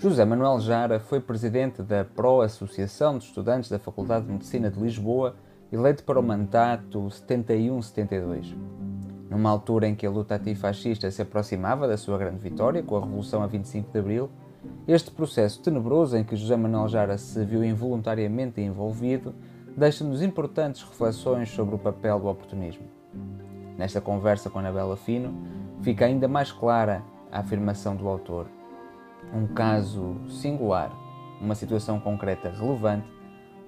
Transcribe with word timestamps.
José 0.00 0.24
Manuel 0.24 0.58
Jara 0.60 0.98
foi 0.98 1.20
presidente 1.20 1.82
da 1.82 2.06
Pro 2.06 2.40
Associação 2.40 3.18
de 3.18 3.24
Estudantes 3.24 3.68
da 3.68 3.78
Faculdade 3.78 4.24
de 4.24 4.32
Medicina 4.32 4.70
de 4.70 4.80
Lisboa, 4.80 5.36
eleito 5.70 6.04
para 6.04 6.18
o 6.18 6.22
mandato 6.22 7.00
71-72. 7.08 8.56
Numa 9.28 9.50
altura 9.50 9.86
em 9.86 9.94
que 9.94 10.06
a 10.06 10.10
luta 10.10 10.36
antifascista 10.36 11.10
se 11.10 11.20
aproximava 11.20 11.86
da 11.86 11.98
sua 11.98 12.16
grande 12.16 12.38
vitória, 12.38 12.82
com 12.82 12.96
a 12.96 13.00
Revolução 13.00 13.42
a 13.42 13.46
25 13.46 13.92
de 13.92 13.98
Abril, 13.98 14.30
este 14.88 15.10
processo 15.10 15.60
tenebroso 15.62 16.16
em 16.16 16.24
que 16.24 16.34
José 16.34 16.56
Manuel 16.56 16.88
Jara 16.88 17.18
se 17.18 17.44
viu 17.44 17.62
involuntariamente 17.62 18.58
envolvido 18.58 19.34
deixa-nos 19.76 20.22
importantes 20.22 20.82
reflexões 20.82 21.50
sobre 21.50 21.74
o 21.74 21.78
papel 21.78 22.18
do 22.18 22.26
oportunismo. 22.26 22.86
Nesta 23.76 24.00
conversa 24.00 24.48
com 24.48 24.60
Anabela 24.60 24.96
Fino, 24.96 25.34
fica 25.82 26.06
ainda 26.06 26.26
mais 26.26 26.50
clara 26.50 27.02
a 27.30 27.40
afirmação 27.40 27.94
do 27.94 28.08
autor 28.08 28.46
um 29.32 29.46
caso 29.46 30.16
singular, 30.28 30.90
uma 31.40 31.54
situação 31.54 32.00
concreta 32.00 32.50
relevante, 32.50 33.08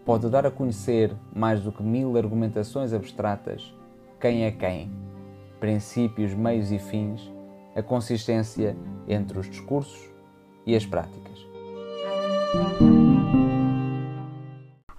pode 0.05 0.29
dar 0.29 0.47
a 0.47 0.51
conhecer, 0.51 1.15
mais 1.35 1.61
do 1.61 1.71
que 1.71 1.83
mil 1.83 2.17
argumentações 2.17 2.93
abstratas, 2.93 3.75
quem 4.21 4.45
é 4.45 4.51
quem, 4.51 4.91
princípios, 5.61 6.35
meios 6.35 6.73
e 6.73 6.79
fins, 6.79 7.33
a 7.75 7.83
consistência 7.83 8.77
entre 9.07 9.39
os 9.39 9.49
discursos 9.49 10.11
e 10.67 10.75
as 10.75 10.85
práticas. 10.85 11.33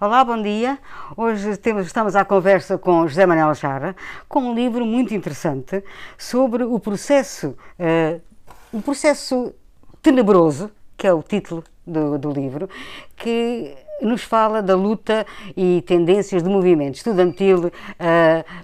Olá, 0.00 0.24
bom 0.24 0.42
dia. 0.42 0.78
Hoje 1.16 1.56
temos, 1.56 1.86
estamos 1.86 2.16
à 2.16 2.24
conversa 2.24 2.76
com 2.76 3.06
José 3.06 3.24
Manuel 3.24 3.54
Jara, 3.54 3.94
com 4.28 4.40
um 4.40 4.54
livro 4.54 4.84
muito 4.84 5.14
interessante 5.14 5.82
sobre 6.18 6.64
o 6.64 6.78
processo, 6.80 7.56
uh, 7.78 8.80
processo 8.82 9.54
tenebroso, 10.04 10.70
que 10.98 11.06
é 11.06 11.12
o 11.14 11.22
título 11.22 11.64
do, 11.86 12.18
do 12.18 12.30
livro, 12.30 12.68
que 13.16 13.74
nos 14.02 14.22
fala 14.22 14.62
da 14.62 14.76
luta 14.76 15.26
e 15.56 15.82
tendências 15.86 16.42
do 16.42 16.50
movimento 16.50 16.96
estudantil 16.96 17.66
uh, 17.66 17.70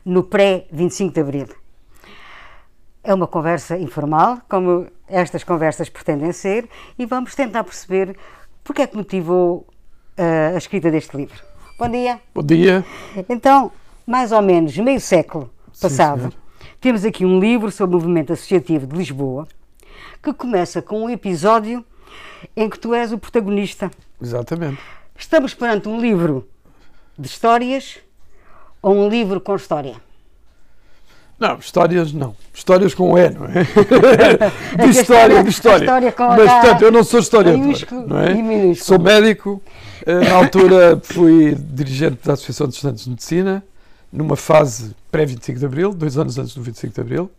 no 0.05 0.23
pré-25 0.23 1.13
de 1.13 1.21
Abril. 1.21 1.49
É 3.03 3.15
uma 3.15 3.27
conversa 3.27 3.79
informal, 3.79 4.39
como 4.51 4.87
estas 5.09 5.43
conversas 5.43 5.89
pretendem 5.89 6.31
ser, 6.31 6.69
e 6.99 7.07
vamos 7.07 7.35
tentar 7.35 7.65
perceber 7.65 8.15
porque 8.63 8.83
é 8.83 8.87
que 8.87 8.97
motivou 8.97 9.67
uh, 10.19 10.55
a 10.55 10.59
escrita 10.59 10.91
deste 10.91 11.17
livro. 11.17 11.43
Bom 11.79 11.89
dia. 11.89 12.21
Bom 12.35 12.43
dia. 12.43 12.85
Então, 13.31 13.73
mais 14.07 14.31
ou 14.31 14.43
menos 14.43 14.77
meio 14.77 15.01
século 15.01 15.51
passado, 15.81 16.25
Sim, 16.25 16.67
temos 16.83 17.03
aqui 17.03 17.25
um 17.25 17.41
livro 17.41 17.71
sobre 17.71 17.97
o 17.97 17.99
movimento 17.99 18.31
associativo 18.31 18.87
de 18.87 18.95
Lisboa, 18.95 19.49
que 20.23 20.33
começa 20.33 20.83
com 20.83 21.05
um 21.05 21.11
episódio 21.11 21.85
em 22.57 22.69
que 22.69 22.79
tu 22.79 22.95
és 22.95 23.13
o 23.13 23.19
protagonista. 23.19 23.91
Exatamente. 24.21 24.81
Estamos 25.17 25.55
perante 25.55 25.89
um 25.89 26.01
livro 26.01 26.49
de 27.19 27.27
histórias 27.27 27.99
ou 28.83 28.95
um 28.95 29.09
livro 29.09 29.41
com 29.41 29.55
história? 29.55 29.97
Não, 31.39 31.59
histórias 31.59 32.13
não. 32.13 32.37
Histórias 32.53 32.93
com 32.93 33.17
E, 33.17 33.31
não 33.31 33.47
é? 33.47 33.65
de 34.85 34.91
história, 34.91 35.43
de 35.43 35.49
história. 35.49 35.85
história 35.85 36.13
com 36.13 36.29
Mas, 36.29 36.53
portanto, 36.53 36.83
eu 36.83 36.93
não 36.93 37.03
sou 37.03 37.21
historiador, 37.21 37.67
não 38.07 38.19
é? 38.19 38.75
Sou 38.75 38.99
médico. 38.99 39.63
Eh, 40.05 40.29
na 40.29 40.35
altura 40.35 41.01
fui 41.03 41.55
dirigente 41.55 42.19
da 42.25 42.35
Associação 42.35 42.69
de 42.69 42.75
Estudantes 42.75 43.05
de 43.05 43.11
Medicina, 43.11 43.65
numa 44.13 44.37
fase 44.37 44.95
pré-25 45.11 45.59
de 45.59 45.67
Abril, 45.67 45.95
dois 45.95 46.19
anos 46.19 46.39
antes 46.39 46.55
do 46.55 46.63
25 46.63 46.95
de 46.95 47.01
Abril. 47.01 47.31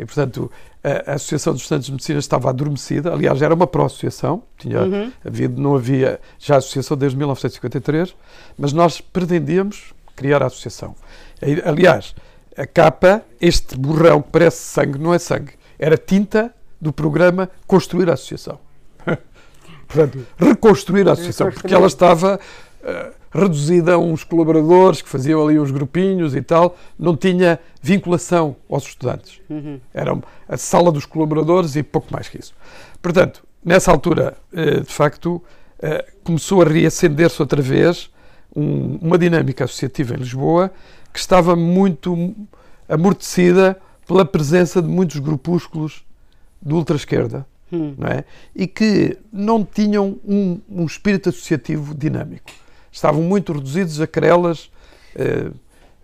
E, 0.00 0.06
portanto, 0.06 0.50
a, 0.82 1.12
a 1.12 1.14
Associação 1.14 1.52
dos 1.52 1.62
Estudantes 1.62 1.86
de 1.86 1.92
Medicina 1.92 2.18
estava 2.18 2.48
adormecida. 2.48 3.12
Aliás, 3.12 3.42
era 3.42 3.54
uma 3.54 3.66
pró-associação. 3.66 4.42
Tinha 4.56 4.80
uhum. 4.80 5.12
havido, 5.22 5.60
não 5.60 5.74
havia 5.74 6.18
já 6.38 6.56
associação 6.56 6.96
desde 6.96 7.18
1953, 7.18 8.16
mas 8.56 8.72
nós 8.72 9.00
pretendíamos 9.00 9.92
criar 10.16 10.42
a 10.42 10.46
associação. 10.46 10.96
Aliás, 11.66 12.14
a 12.56 12.66
capa, 12.66 13.22
este 13.40 13.76
borrão 13.76 14.22
que 14.22 14.30
parece 14.30 14.62
sangue, 14.62 14.98
não 14.98 15.12
é 15.12 15.18
sangue. 15.18 15.52
Era 15.78 15.98
tinta 15.98 16.54
do 16.80 16.94
programa 16.94 17.50
Construir 17.66 18.08
a 18.08 18.14
Associação. 18.14 18.58
Portanto, 19.86 20.26
reconstruir 20.38 21.06
a 21.08 21.12
associação, 21.12 21.50
porque 21.50 21.74
ela 21.74 21.88
estava 21.88 22.38
reduzida 23.32 23.94
a 23.94 23.98
uns 23.98 24.24
colaboradores 24.24 25.00
que 25.00 25.08
faziam 25.08 25.42
ali 25.46 25.58
uns 25.58 25.70
grupinhos 25.70 26.34
e 26.34 26.42
tal, 26.42 26.76
não 26.98 27.16
tinha 27.16 27.60
vinculação 27.80 28.56
aos 28.68 28.84
estudantes. 28.84 29.40
Uhum. 29.48 29.80
Era 29.94 30.18
a 30.48 30.56
sala 30.56 30.90
dos 30.90 31.06
colaboradores 31.06 31.76
e 31.76 31.82
pouco 31.82 32.12
mais 32.12 32.28
que 32.28 32.38
isso. 32.38 32.54
Portanto, 33.00 33.42
nessa 33.64 33.92
altura, 33.92 34.36
eh, 34.52 34.80
de 34.80 34.92
facto, 34.92 35.42
eh, 35.80 36.04
começou 36.24 36.62
a 36.62 36.64
reacender-se 36.64 37.40
outra 37.40 37.62
vez 37.62 38.10
uma 38.52 39.16
dinâmica 39.16 39.62
associativa 39.62 40.14
em 40.14 40.18
Lisboa 40.18 40.72
que 41.12 41.20
estava 41.20 41.54
muito 41.54 42.34
amortecida 42.88 43.78
pela 44.08 44.24
presença 44.24 44.82
de 44.82 44.88
muitos 44.88 45.20
grupúsculos 45.20 46.04
de 46.60 46.74
ultra-esquerda, 46.74 47.46
hum. 47.72 47.94
é? 48.02 48.24
E 48.56 48.66
que 48.66 49.16
não 49.32 49.64
tinham 49.64 50.18
um, 50.26 50.60
um 50.68 50.84
espírito 50.84 51.28
associativo 51.28 51.94
dinâmico 51.94 52.50
estavam 52.90 53.22
muito 53.22 53.52
reduzidos 53.52 54.00
a 54.00 54.06
querelas 54.06 54.70
eh, 55.14 55.50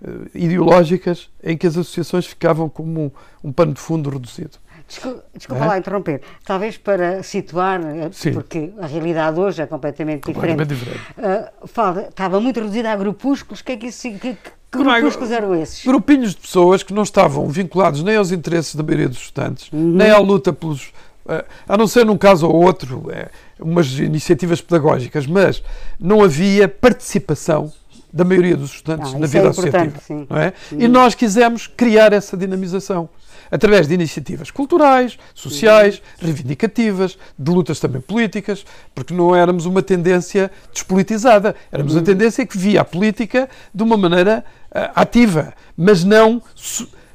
eh, 0.05 0.09
ideológicas 0.35 1.31
em 1.43 1.57
que 1.57 1.67
as 1.67 1.77
associações 1.77 2.27
ficavam 2.27 2.69
como 2.69 3.07
um, 3.07 3.11
um 3.49 3.53
pano 3.53 3.73
de 3.73 3.81
fundo 3.81 4.11
reduzido. 4.11 4.59
Desculpa, 4.89 5.25
desculpa 5.35 5.65
é? 5.65 5.67
lá 5.67 5.79
interromper. 5.79 6.21
Talvez 6.45 6.77
para 6.77 7.23
situar, 7.23 7.81
eh, 7.81 8.09
Sim. 8.13 8.33
porque 8.33 8.73
a 8.79 8.87
realidade 8.87 9.39
hoje 9.39 9.63
é 9.63 9.67
completamente, 9.67 10.23
completamente 10.23 10.69
diferente. 10.69 11.01
diferente. 11.17 11.53
Uh, 11.63 11.67
fala, 11.67 12.03
estava 12.03 12.41
muito 12.41 12.61
reduzida 12.61 12.93
a 12.93 12.97
grupúsculos. 12.97 13.63
Que 13.63 13.73
é 13.73 13.77
que 13.77 13.87
isso, 13.87 14.03
que, 14.03 14.19
que 14.19 14.39
grupúsculos 14.71 15.31
eram 15.33 15.55
esses? 15.55 15.85
Grupinhos 15.85 16.35
de 16.35 16.41
pessoas 16.41 16.85
que 16.85 16.95
não 16.95 17.03
estavam 17.03 17.49
vinculados 17.49 18.03
nem 18.03 18.17
aos 18.17 18.31
interesses 18.31 18.77
da 18.77 18.83
maioria 18.83 19.09
dos 19.09 19.19
estudantes, 19.19 19.73
uhum. 19.73 19.93
nem 19.93 20.11
à 20.11 20.19
luta 20.19 20.53
pelos. 20.53 20.93
Uh, 21.25 21.45
a 21.69 21.77
não 21.77 21.89
ser 21.89 22.07
num 22.07 22.17
caso 22.17 22.47
ou 22.47 22.55
outro, 22.55 23.11
é, 23.11 23.29
umas 23.61 23.99
iniciativas 23.99 24.61
pedagógicas, 24.61 25.27
mas 25.27 25.63
não 25.99 26.23
havia 26.23 26.69
participação 26.69 27.73
da 28.13 28.25
maioria 28.25 28.57
dos 28.57 28.73
estudantes 28.73 29.15
ah, 29.15 29.19
na 29.19 29.27
vida 29.27 29.47
é 29.47 29.49
associativa. 29.49 30.01
Não 30.29 30.37
é? 30.37 30.53
E 30.73 30.89
nós 30.89 31.15
quisemos 31.15 31.67
criar 31.67 32.13
essa 32.13 32.37
dinamização 32.37 33.09
através 33.51 33.87
de 33.87 33.95
iniciativas 33.95 34.51
culturais, 34.51 35.19
sociais, 35.35 36.03
reivindicativas, 36.19 37.19
de 37.39 37.51
lutas 37.51 37.79
também 37.79 38.01
políticas, 38.01 38.65
porque 38.95 39.15
não 39.15 39.35
éramos 39.35 39.67
uma 39.67 39.83
tendência 39.83 40.51
despolitizada, 40.73 41.55
éramos 41.71 41.95
uhum. 41.95 42.01
a 42.01 42.05
tendência 42.05 42.47
que 42.47 42.59
via 42.59 42.81
a 42.81 42.85
política 42.85 43.49
de 43.73 43.83
uma 43.83 43.97
maneira 43.97 44.45
uh, 44.71 44.91
ativa, 44.95 45.55
mas 45.77 46.03
não 46.03 46.43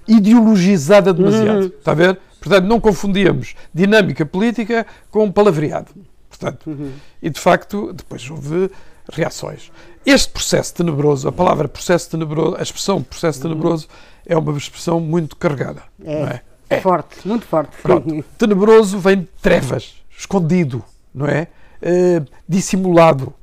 ideologizada 0.08 1.14
demasiado. 1.14 1.62
Uhum. 1.62 1.68
Está 1.68 1.92
a 1.92 1.96
ver? 1.96 2.20
Portanto, 2.40 2.66
não 2.66 2.80
confundíamos 2.80 3.56
dinâmica 3.74 4.26
política 4.26 4.86
com 5.10 5.32
palavreado. 5.32 5.92
Portanto, 6.42 6.72
uhum. 6.72 6.94
E 7.22 7.30
de 7.30 7.40
facto, 7.40 7.94
depois 7.94 8.28
houve 8.30 8.72
reações. 9.12 9.72
Este 10.04 10.30
processo 10.30 10.74
tenebroso, 10.74 11.28
a 11.28 11.32
palavra 11.32 11.68
processo 11.68 12.10
tenebroso, 12.10 12.56
a 12.58 12.64
expressão 12.64 13.04
processo 13.04 13.38
uhum. 13.40 13.50
tenebroso 13.50 13.88
é 14.26 14.36
uma 14.36 14.58
expressão 14.58 15.00
muito 15.00 15.36
carregada. 15.36 15.84
É, 16.04 16.14
é? 16.14 16.42
é. 16.70 16.82
forte, 16.82 17.28
muito 17.28 17.46
forte. 17.46 17.78
Pronto. 17.84 18.26
Tenebroso 18.38 18.98
vem 18.98 19.20
de 19.22 19.30
trevas, 19.42 19.96
escondido, 20.18 20.84
não 21.14 21.28
é? 21.28 21.48
Uh, 21.82 22.26
dissimulado, 22.50 23.34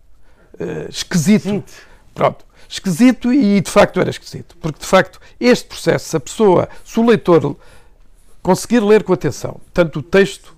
uh, 0.55 0.89
esquisito. 0.89 1.47
esquisito. 1.47 1.73
Pronto. 2.13 2.45
Esquisito 2.69 3.33
e 3.33 3.61
de 3.61 3.71
facto 3.71 4.01
era 4.01 4.11
esquisito. 4.11 4.57
Porque 4.61 4.81
de 4.81 4.87
facto 4.87 5.21
este 5.39 5.69
processo, 5.69 6.09
se 6.09 6.17
a 6.17 6.21
pessoa, 6.21 6.69
se 6.85 6.99
o 6.99 7.07
leitor 7.07 7.57
conseguir 8.43 8.81
ler 8.81 9.05
com 9.05 9.13
atenção, 9.13 9.61
tanto 9.73 10.01
o 10.01 10.03
texto 10.03 10.57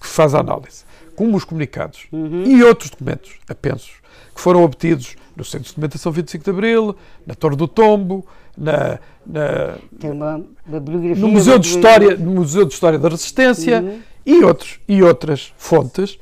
que 0.00 0.06
faz 0.06 0.34
a 0.34 0.40
análise, 0.40 0.84
como 1.20 1.36
os 1.36 1.44
comunicados 1.44 2.06
uhum. 2.10 2.44
e 2.44 2.64
outros 2.64 2.88
documentos 2.88 3.32
apensos 3.46 3.92
que 4.34 4.40
foram 4.40 4.64
obtidos 4.64 5.16
no 5.36 5.44
Centro 5.44 5.64
de 5.64 5.68
Documentação 5.68 6.10
25 6.10 6.44
de 6.44 6.50
Abril, 6.50 6.96
na 7.26 7.34
Torre 7.34 7.56
do 7.56 7.68
Tombo, 7.68 8.26
na, 8.56 8.98
na 9.26 9.76
uma, 10.02 10.42
uma 10.66 10.80
no, 10.80 11.28
Museu 11.28 11.58
de 11.58 11.68
História, 11.68 12.16
no 12.16 12.30
Museu 12.30 12.64
de 12.64 12.72
História 12.72 12.98
da 12.98 13.10
Resistência 13.10 13.82
uhum. 13.82 14.00
e, 14.24 14.42
outros, 14.42 14.80
e 14.88 15.02
outras 15.02 15.52
fontes, 15.58 16.18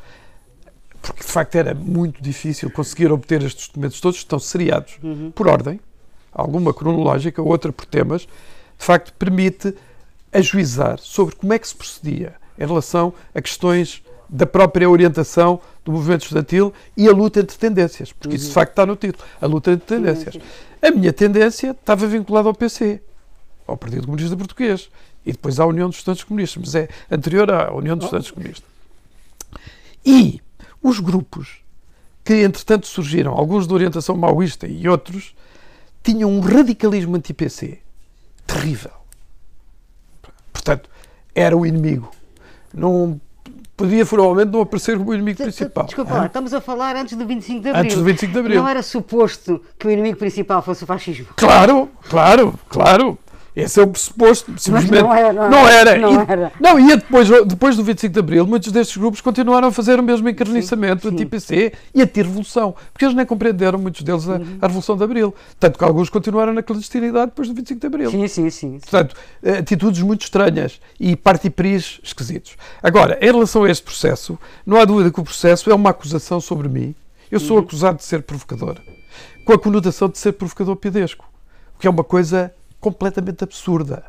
porque 1.01 1.21
de 1.21 1.31
facto 1.31 1.55
era 1.55 1.73
muito 1.75 2.21
difícil 2.21 2.69
conseguir 2.69 3.13
obter 3.13 3.41
estes 3.45 3.69
documentos 3.69 4.01
todos, 4.01 4.19
estão 4.19 4.41
seriados 4.41 4.99
uhum. 5.01 5.31
por 5.31 5.47
ordem, 5.47 5.79
alguma 6.33 6.75
cronológica, 6.75 7.41
outra 7.41 7.73
por 7.73 7.87
temas, 7.87 8.23
de 8.23 8.85
facto 8.85 9.13
permite 9.13 9.73
ajuizar 10.33 10.99
sobre 10.99 11.37
como 11.37 11.53
é 11.53 11.59
que 11.61 11.69
se 11.69 11.77
procedia 11.77 12.35
em 12.59 12.67
relação 12.67 13.15
a 13.33 13.41
questões 13.41 14.03
da 14.29 14.47
própria 14.47 14.89
orientação 14.89 15.61
do 15.85 15.93
movimento 15.93 16.23
estudantil 16.23 16.73
e 16.97 17.09
a 17.09 17.13
luta 17.13 17.41
entre 17.41 17.57
tendências, 17.57 18.13
porque 18.13 18.29
uhum. 18.29 18.35
isso 18.35 18.49
de 18.49 18.53
facto 18.53 18.71
está 18.71 18.85
no 18.85 18.95
título, 18.95 19.25
a 19.41 19.47
luta 19.47 19.73
entre 19.73 19.87
tendências. 19.87 20.39
A 20.83 20.91
minha 20.91 21.13
tendência 21.13 21.71
estava 21.71 22.07
vinculada 22.07 22.49
ao 22.49 22.55
PC, 22.55 23.01
ao 23.67 23.77
Partido 23.77 24.05
Comunista 24.05 24.37
Português, 24.37 24.91
e 25.25 25.33
depois 25.33 25.59
à 25.59 25.67
União 25.67 25.89
dos 25.89 25.99
Estudantes 25.99 26.25
Comunistas, 26.25 26.63
mas 26.65 26.75
é 26.75 26.89
anterior 27.11 27.51
à 27.51 27.73
União 27.73 27.97
dos 27.97 28.05
oh. 28.05 28.07
Estudantes 28.07 28.31
Comunistas. 28.31 28.65
E 30.05 30.41
os 30.83 31.01
grupos 31.01 31.61
que, 32.25 32.35
entretanto, 32.43 32.87
surgiram, 32.87 33.33
alguns 33.33 33.67
de 33.67 33.73
orientação 33.73 34.15
maoísta 34.17 34.67
e 34.67 34.87
outros, 34.87 35.35
tinham 36.03 36.31
um 36.31 36.41
radicalismo 36.41 37.17
anti-PC 37.17 37.79
terrível. 38.47 38.93
Portanto, 40.53 40.91
era 41.35 41.57
o 41.57 41.65
inimigo. 41.65 42.11
Não 42.73 43.19
podia 43.79 44.05
formalmente 44.05 44.51
não 44.51 44.61
aparecer 44.61 44.99
como 44.99 45.13
o 45.13 45.15
inimigo 45.15 45.39
principal. 45.39 45.87
Desculpa, 45.87 46.13
lá, 46.13 46.27
estamos 46.27 46.53
a 46.53 46.61
falar 46.61 46.97
antes 46.97 47.17
do 47.17 47.25
25 47.25 47.63
de 47.63 47.69
Abril. 47.69 47.85
Antes 47.85 47.97
do 47.97 48.05
25 48.05 48.33
de 48.33 48.39
Abril. 48.41 48.61
Não 48.61 48.69
era 48.69 48.83
suposto 48.83 49.63
que 49.79 49.87
o 49.87 49.91
inimigo 49.91 50.19
principal 50.19 50.61
fosse 50.61 50.83
o 50.83 50.87
fascismo? 50.87 51.29
Claro, 51.37 51.89
claro, 52.11 52.59
claro. 52.69 53.17
Esse 53.59 53.81
é 53.81 53.83
o 53.83 53.89
pressuposto, 53.89 54.55
simplesmente. 54.57 55.03
não 55.03 55.13
era. 55.15 55.33
Não, 55.33 55.51
não 55.51 55.69
era. 55.69 55.99
Não, 55.99 56.13
e, 56.13 56.27
era. 56.29 56.53
não, 56.61 56.81
e 56.81 56.97
depois, 56.97 57.29
depois 57.47 57.77
do 57.77 57.83
25 57.83 58.13
de 58.13 58.21
Abril, 58.21 58.47
muitos 58.47 58.71
destes 58.71 58.97
grupos 58.97 59.21
continuaram 59.21 59.69
a 59.69 59.73
fazer 59.73 59.99
o 59.99 60.03
mesmo 60.03 60.29
encarniçamento 60.29 61.09
anti-PC 61.09 61.73
e 61.93 62.03
anti-revolução, 62.03 62.75
porque 62.93 63.05
eles 63.05 63.17
nem 63.17 63.27
compreenderam, 63.27 63.79
muitos 63.79 64.03
deles, 64.03 64.29
a, 64.29 64.37
a, 64.37 64.67
Revolução 64.69 64.97
de 64.97 65.03
Abril. 65.03 65.35
Tanto 65.59 65.77
que 65.77 65.85
alguns 65.85 66.09
continuaram 66.09 66.53
na 66.53 66.63
clandestinidade 66.63 67.27
depois 67.27 67.49
do 67.49 67.55
25 67.55 67.81
de 67.81 67.87
Abril. 67.87 68.11
Sim, 68.11 68.29
sim, 68.29 68.51
sim. 68.51 68.79
Portanto, 68.79 69.17
atitudes 69.59 70.03
muito 70.03 70.23
estranhas 70.23 70.81
e 71.01 71.17
partipris 71.17 72.01
esquisitos. 72.03 72.57
Agora, 72.81 73.19
em 73.21 73.27
relação 73.27 73.65
a 73.65 73.71
este 73.71 73.83
processo, 73.83 74.39
não 74.65 74.79
há 74.79 74.85
dúvida 74.85 75.11
que 75.11 75.21
o 75.21 75.25
processo 75.25 75.69
é 75.71 75.75
uma 75.75 75.91
acusação 75.91 76.41
sobre 76.41 76.69
mim. 76.69 76.95
Eu 77.31 77.41
sou 77.41 77.59
uhum. 77.59 77.65
acusado 77.65 77.99
de 77.99 78.05
ser 78.05 78.23
provocador, 78.23 78.77
com 79.45 79.53
a 79.53 79.59
conotação 79.59 80.09
de 80.09 80.17
ser 80.17 80.33
provocador 80.33 80.77
pedesco, 80.77 81.29
o 81.77 81.81
que 81.81 81.87
é 81.87 81.91
uma 81.91 82.05
coisa 82.05 82.53
completamente 82.81 83.45
absurda 83.45 84.05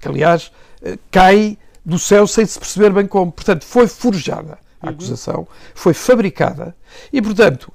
que 0.00 0.08
aliás 0.08 0.52
eh, 0.82 0.98
cai 1.10 1.58
do 1.84 1.98
céu 1.98 2.26
sem 2.26 2.44
se 2.44 2.58
perceber 2.58 2.92
bem 2.92 3.06
como. 3.06 3.30
Portanto, 3.30 3.64
foi 3.64 3.86
forjada 3.86 4.58
a 4.80 4.86
uhum. 4.86 4.92
acusação, 4.92 5.48
foi 5.74 5.94
fabricada 5.94 6.74
e, 7.12 7.22
portanto, 7.22 7.72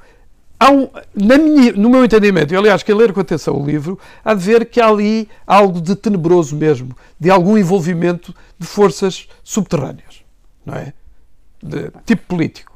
há 0.60 0.70
um, 0.70 0.90
na 1.16 1.38
minha, 1.38 1.72
no 1.74 1.90
meu 1.90 2.04
entendimento, 2.04 2.54
e 2.54 2.58
aliás, 2.58 2.84
quem 2.84 2.94
ler 2.94 3.14
com 3.14 3.22
atenção 3.22 3.56
o 3.56 3.66
livro, 3.66 3.98
há 4.24 4.34
de 4.34 4.44
ver 4.44 4.66
que 4.66 4.80
há 4.80 4.88
ali 4.88 5.30
algo 5.48 5.82
de 5.82 5.96
tenebroso 5.96 6.56
mesmo, 6.56 6.96
de 7.20 7.30
algum 7.30 7.58
envolvimento 7.58 8.36
de 8.60 8.68
forças 8.68 9.28
subterrâneas, 9.44 10.24
não 10.66 10.76
é? 10.76 10.94
De 11.64 11.92
tipo 12.06 12.24
político 12.28 12.71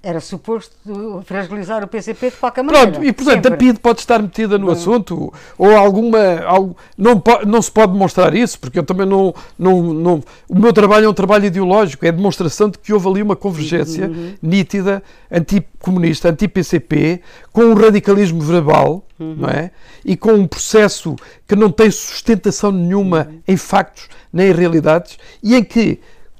era 0.00 0.20
suposto 0.20 0.76
fragilizar 1.24 1.82
o 1.82 1.88
PCP 1.88 2.30
de 2.30 2.36
qualquer 2.36 2.62
maneira. 2.62 2.92
Pronto, 2.92 3.04
e 3.04 3.12
portanto 3.12 3.42
Sempre. 3.42 3.54
a 3.54 3.56
PID 3.56 3.80
pode 3.80 4.00
estar 4.00 4.22
metida 4.22 4.56
no 4.56 4.70
assunto, 4.70 5.32
ou 5.56 5.76
alguma. 5.76 6.40
Algo, 6.44 6.76
não, 6.96 7.20
não 7.44 7.60
se 7.60 7.70
pode 7.70 7.92
demonstrar 7.92 8.32
isso, 8.34 8.60
porque 8.60 8.78
eu 8.78 8.84
também 8.84 9.06
não, 9.06 9.34
não, 9.58 9.82
não. 9.82 10.24
O 10.48 10.56
meu 10.56 10.72
trabalho 10.72 11.06
é 11.06 11.08
um 11.08 11.14
trabalho 11.14 11.46
ideológico, 11.46 12.06
é 12.06 12.12
demonstração 12.12 12.70
de 12.70 12.78
que 12.78 12.92
houve 12.92 13.08
ali 13.08 13.22
uma 13.22 13.34
convergência 13.34 14.06
uhum. 14.06 14.34
nítida, 14.40 15.02
anticomunista, 15.30 16.28
anti-PCP, 16.28 17.20
com 17.52 17.62
um 17.62 17.74
radicalismo 17.74 18.40
verbal, 18.40 19.04
uhum. 19.18 19.34
não 19.36 19.48
é? 19.48 19.72
E 20.04 20.16
com 20.16 20.32
um 20.32 20.46
processo 20.46 21.16
que 21.46 21.56
não 21.56 21.72
tem 21.72 21.90
sustentação 21.90 22.70
nenhuma 22.70 23.26
uhum. 23.28 23.40
em 23.48 23.56
factos 23.56 24.08
nem 24.32 24.48
em 24.50 24.52
realidades, 24.52 25.18
e 25.42 25.56
em 25.56 25.64
que 25.64 25.98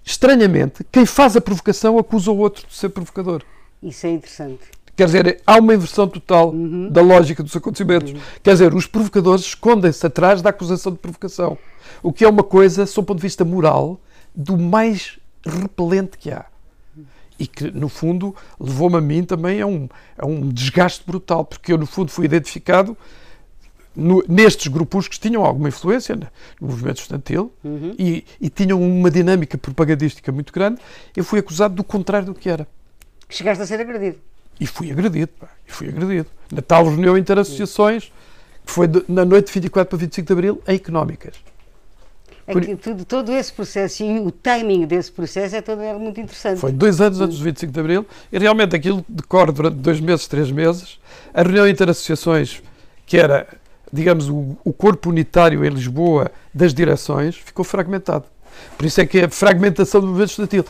estranhamente, 0.08 0.84
quem 0.90 1.04
faz 1.04 1.36
a 1.36 1.40
provocação 1.40 1.98
acusa 1.98 2.30
o 2.30 2.38
outro 2.38 2.66
de 2.66 2.74
ser 2.74 2.88
provocador. 2.88 3.42
Isso 3.82 4.06
é 4.06 4.10
interessante. 4.10 4.62
Quer 4.96 5.04
dizer, 5.04 5.42
há 5.46 5.58
uma 5.58 5.74
inversão 5.74 6.08
total 6.08 6.48
uhum. 6.48 6.90
da 6.90 7.02
lógica 7.02 7.42
dos 7.42 7.54
acontecimentos. 7.54 8.12
Uhum. 8.12 8.20
Quer 8.42 8.52
dizer, 8.52 8.74
os 8.74 8.86
provocadores 8.86 9.44
escondem-se 9.44 10.04
atrás 10.04 10.40
da 10.40 10.50
acusação 10.50 10.92
de 10.92 10.98
provocação. 10.98 11.58
O 12.02 12.12
que 12.12 12.24
é 12.24 12.28
uma 12.28 12.42
coisa, 12.42 12.86
sob 12.86 13.04
o 13.04 13.06
ponto 13.06 13.18
de 13.18 13.22
vista 13.22 13.44
moral, 13.44 14.00
do 14.34 14.56
mais 14.56 15.18
repelente 15.44 16.16
que 16.18 16.30
há. 16.30 16.46
E 17.38 17.46
que, 17.46 17.70
no 17.70 17.88
fundo, 17.88 18.34
levou-me 18.58 18.96
a 18.96 19.00
mim 19.00 19.22
também 19.22 19.60
a 19.60 19.66
um, 19.66 19.88
a 20.16 20.26
um 20.26 20.48
desgaste 20.48 21.04
brutal, 21.06 21.44
porque 21.44 21.72
eu, 21.72 21.78
no 21.78 21.86
fundo, 21.86 22.10
fui 22.10 22.24
identificado 22.24 22.96
no, 23.98 24.24
nestes 24.28 24.68
grupos 24.68 25.08
que 25.08 25.18
tinham 25.18 25.44
alguma 25.44 25.68
influência 25.68 26.14
no 26.14 26.68
movimento 26.68 27.00
estudantil 27.00 27.52
uhum. 27.64 27.94
e, 27.98 28.24
e, 28.40 28.48
tinham 28.48 28.80
uma 28.80 29.10
dinâmica 29.10 29.58
propagandística 29.58 30.30
muito 30.30 30.52
grande, 30.52 30.80
eu 31.16 31.24
fui 31.24 31.40
acusado 31.40 31.74
do 31.74 31.82
contrário 31.82 32.26
do 32.26 32.34
que 32.34 32.48
era. 32.48 32.66
Chegaste 33.28 33.62
a 33.62 33.66
ser 33.66 33.80
agredido. 33.80 34.18
E 34.60 34.66
fui 34.66 34.90
agredido, 34.90 35.32
pá, 35.38 35.48
e 35.66 35.72
fui 35.72 35.88
agredido. 35.88 36.28
Na 36.50 36.62
tal 36.62 36.84
reunião 36.84 37.18
interassociações, 37.18 38.12
que 38.64 38.72
foi 38.72 38.86
de, 38.86 39.04
na 39.08 39.24
noite 39.24 39.46
de 39.46 39.52
24 39.54 39.90
para 39.90 39.98
25 39.98 40.26
de 40.26 40.32
Abril, 40.32 40.62
em 40.66 40.76
Económicas. 40.76 41.34
É 42.46 42.58
que 42.58 42.76
tudo, 42.76 43.04
todo 43.04 43.30
esse 43.30 43.52
processo 43.52 44.02
e 44.02 44.20
o 44.20 44.30
timing 44.30 44.86
desse 44.86 45.12
processo 45.12 45.54
é 45.54 45.60
todo 45.60 45.82
é 45.82 45.92
muito 45.92 46.18
interessante. 46.18 46.58
Foi 46.58 46.72
dois 46.72 46.98
anos 46.98 47.20
antes 47.20 47.36
do 47.36 47.44
25 47.44 47.70
de 47.70 47.80
Abril 47.80 48.06
e 48.32 48.38
realmente 48.38 48.74
aquilo 48.74 49.04
decorre 49.06 49.52
durante 49.52 49.76
dois 49.76 50.00
meses, 50.00 50.26
três 50.26 50.50
meses. 50.50 50.98
A 51.34 51.42
reunião 51.42 51.68
interassociações, 51.68 52.62
que 53.04 53.18
era 53.18 53.46
digamos, 53.92 54.28
o, 54.28 54.56
o 54.64 54.72
corpo 54.72 55.10
unitário 55.10 55.64
em 55.64 55.68
Lisboa 55.68 56.30
das 56.52 56.74
direções 56.74 57.36
ficou 57.36 57.64
fragmentado. 57.64 58.24
Por 58.76 58.86
isso 58.86 59.00
é 59.00 59.06
que 59.06 59.20
a 59.20 59.28
fragmentação 59.28 60.00
do 60.00 60.06
movimento 60.06 60.30
estudantil 60.30 60.64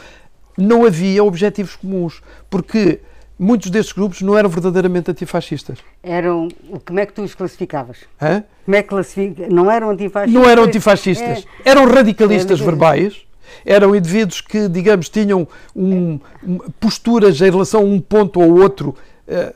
não 0.56 0.84
havia 0.84 1.22
objetivos 1.22 1.76
comuns, 1.76 2.20
porque 2.50 3.00
muitos 3.38 3.70
destes 3.70 3.92
grupos 3.92 4.20
não 4.20 4.36
eram 4.36 4.48
verdadeiramente 4.48 5.10
antifascistas. 5.10 5.78
Eram. 6.02 6.48
Como 6.84 6.98
é 6.98 7.06
que 7.06 7.12
tu 7.12 7.22
os 7.22 7.34
classificavas? 7.34 7.98
Hã? 8.20 8.42
Como 8.64 8.76
é 8.76 8.82
que 8.82 8.88
classifica? 8.88 9.48
Não 9.48 9.70
eram 9.70 9.90
antifascistas? 9.90 10.42
Não 10.42 10.50
eram 10.50 10.64
antifascistas. 10.64 11.46
É. 11.64 11.70
Eram 11.70 11.86
radicalistas 11.86 12.60
é. 12.60 12.64
verbais. 12.64 13.22
Eram 13.64 13.96
indivíduos 13.96 14.42
que, 14.42 14.68
digamos, 14.68 15.08
tinham 15.08 15.48
um, 15.74 16.20
um, 16.46 16.58
posturas 16.78 17.40
em 17.40 17.50
relação 17.50 17.80
a 17.80 17.84
um 17.84 17.98
ponto 17.98 18.40
ou 18.40 18.60
outro 18.60 18.94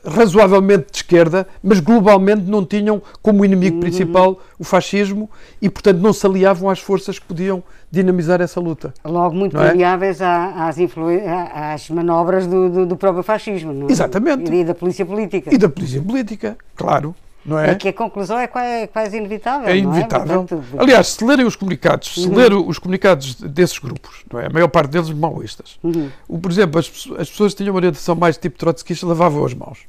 razoavelmente 0.04 0.86
de 0.90 0.98
esquerda, 0.98 1.46
mas 1.62 1.80
globalmente 1.80 2.42
não 2.42 2.64
tinham 2.64 3.00
como 3.22 3.44
inimigo 3.44 3.76
uhum. 3.76 3.80
principal 3.80 4.40
o 4.58 4.64
fascismo 4.64 5.30
e, 5.60 5.70
portanto, 5.70 5.98
não 5.98 6.12
se 6.12 6.26
aliavam 6.26 6.68
às 6.68 6.78
forças 6.78 7.18
que 7.18 7.24
podiam 7.24 7.62
dinamizar 7.90 8.40
essa 8.40 8.60
luta. 8.60 8.92
Logo 9.04 9.34
muito 9.34 9.56
é? 9.58 9.84
às, 9.84 10.78
às 10.80 11.90
manobras 11.90 12.46
do, 12.46 12.70
do, 12.70 12.86
do, 12.86 12.96
próprio 12.96 13.22
fascismo, 13.22 13.72
não 13.72 13.88
é? 13.88 13.92
Exatamente. 13.92 14.52
E 14.52 14.64
da 14.64 14.74
polícia 14.74 15.04
política. 15.04 15.54
E 15.54 15.58
da 15.58 15.68
polícia 15.68 16.02
política, 16.02 16.56
claro. 16.76 17.14
Não 17.44 17.58
é? 17.58 17.72
é 17.72 17.74
que 17.74 17.88
a 17.88 17.92
conclusão 17.92 18.38
é 18.38 18.46
quase, 18.46 19.16
é 19.16 19.18
inevitável. 19.18 19.68
É 19.68 19.76
inevitável. 19.76 20.42
É? 20.42 20.46
Portanto, 20.46 20.64
Aliás, 20.78 21.08
se 21.08 21.24
lerem 21.24 21.44
os 21.44 21.56
comunicados, 21.56 22.14
se 22.14 22.28
uhum. 22.28 22.36
ler 22.36 22.52
os 22.52 22.78
comunicados 22.78 23.34
desses 23.34 23.78
grupos, 23.78 24.24
não 24.32 24.38
é? 24.38 24.46
a 24.46 24.50
maior 24.50 24.68
parte 24.68 24.90
deles 24.90 25.10
maoístas, 25.10 25.78
uhum. 25.82 26.10
por 26.40 26.50
exemplo, 26.50 26.78
as, 26.78 26.86
as 27.18 27.30
pessoas 27.30 27.54
tinham 27.54 27.72
uma 27.72 27.78
orientação 27.78 28.14
mais 28.14 28.36
tipo 28.36 28.58
trotskista 28.58 29.06
lavavam 29.06 29.44
as 29.44 29.54
mãos. 29.54 29.80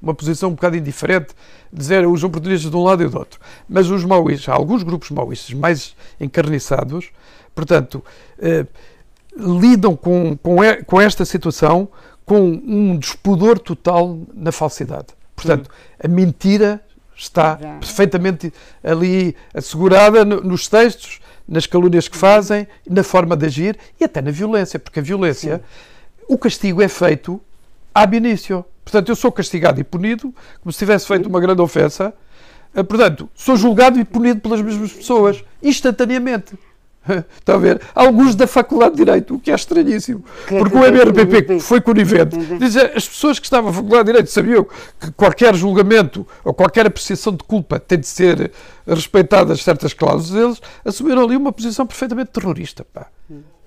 Uma 0.00 0.14
posição 0.14 0.50
um 0.50 0.54
bocado 0.54 0.76
indiferente, 0.76 1.28
dizer 1.72 2.06
os 2.06 2.22
oportunistas 2.22 2.70
de 2.70 2.76
um 2.76 2.84
lado 2.84 3.02
e 3.02 3.08
do 3.08 3.18
outro. 3.18 3.40
Mas 3.68 3.90
os 3.90 4.04
maoístas, 4.04 4.48
há 4.48 4.56
alguns 4.56 4.84
grupos 4.84 5.10
maoístas 5.10 5.52
mais 5.54 5.96
encarniçados, 6.20 7.10
portanto, 7.52 8.04
eh, 8.38 8.64
lidam 9.36 9.96
com, 9.96 10.36
com, 10.36 10.56
com 10.86 11.00
esta 11.00 11.24
situação 11.24 11.88
com 12.24 12.42
um 12.42 12.96
despudor 12.96 13.58
total 13.58 14.20
na 14.34 14.52
falsidade. 14.52 15.06
Portanto, 15.34 15.68
uhum. 15.68 15.74
a 16.04 16.08
mentira 16.08 16.80
está 17.18 17.58
Já. 17.60 17.74
perfeitamente 17.78 18.52
ali 18.82 19.34
assegurada 19.52 20.24
nos 20.24 20.68
textos, 20.68 21.20
nas 21.46 21.66
calúnias 21.66 22.06
que 22.06 22.16
fazem, 22.16 22.68
na 22.88 23.02
forma 23.02 23.36
de 23.36 23.46
agir 23.46 23.76
e 24.00 24.04
até 24.04 24.22
na 24.22 24.30
violência, 24.30 24.78
porque 24.78 25.00
a 25.00 25.02
violência, 25.02 25.56
Sim. 25.56 26.24
o 26.28 26.38
castigo 26.38 26.80
é 26.80 26.88
feito 26.88 27.40
ab 27.92 28.16
initio. 28.16 28.64
Portanto, 28.84 29.08
eu 29.08 29.16
sou 29.16 29.32
castigado 29.32 29.80
e 29.80 29.84
punido 29.84 30.32
como 30.60 30.72
se 30.72 30.78
tivesse 30.78 31.06
feito 31.06 31.28
uma 31.28 31.40
grande 31.40 31.60
ofensa. 31.60 32.14
Eh, 32.74 32.82
portanto, 32.82 33.28
sou 33.34 33.56
julgado 33.56 33.98
e 33.98 34.04
punido 34.04 34.40
pelas 34.40 34.62
mesmas 34.62 34.92
pessoas, 34.92 35.44
instantaneamente. 35.62 36.54
Está 37.38 37.54
a 37.54 37.58
ver? 37.58 37.80
Alguns 37.94 38.34
da 38.34 38.46
Faculdade 38.46 38.96
de 38.96 39.04
Direito, 39.04 39.34
o 39.34 39.40
que 39.40 39.50
é 39.50 39.54
estranhíssimo. 39.54 40.24
Porque 40.46 40.76
o 40.76 40.84
MRPP, 40.84 41.42
que 41.42 41.60
foi 41.60 41.80
conivente, 41.80 42.36
diz, 42.58 42.76
as 42.76 43.08
pessoas 43.08 43.38
que 43.38 43.46
estavam 43.46 43.70
na 43.70 43.76
Faculdade 43.76 44.04
de 44.04 44.12
Direito 44.12 44.30
sabiam 44.30 44.66
que 45.00 45.10
qualquer 45.12 45.54
julgamento 45.54 46.26
ou 46.44 46.52
qualquer 46.52 46.86
apreciação 46.86 47.34
de 47.34 47.44
culpa 47.44 47.78
tem 47.78 47.98
de 47.98 48.06
ser 48.06 48.52
respeitadas 48.86 49.62
certas 49.62 49.92
cláusulas 49.92 50.30
deles, 50.30 50.62
assumiram 50.84 51.24
ali 51.24 51.36
uma 51.36 51.52
posição 51.52 51.86
perfeitamente 51.86 52.30
terrorista. 52.30 52.84
Pá. 52.84 53.06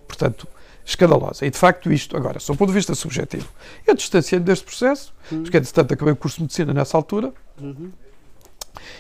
Portanto, 0.07 0.47
escandalosa. 0.85 1.45
E 1.45 1.50
de 1.50 1.57
facto, 1.57 1.91
isto, 1.91 2.15
agora, 2.17 2.39
sob 2.39 2.55
o 2.55 2.59
ponto 2.59 2.69
de 2.69 2.75
vista 2.75 2.93
subjetivo, 2.95 3.47
eu 3.88 3.95
distanciei-me 3.95 4.45
deste 4.45 4.65
processo, 4.65 5.13
uhum. 5.31 5.43
porque 5.43 5.57
entretanto 5.57 5.93
acabei 5.93 6.13
o 6.13 6.17
curso 6.17 6.38
de 6.38 6.43
medicina 6.43 6.73
nessa 6.73 6.97
altura, 6.97 7.33
uhum. 7.59 7.91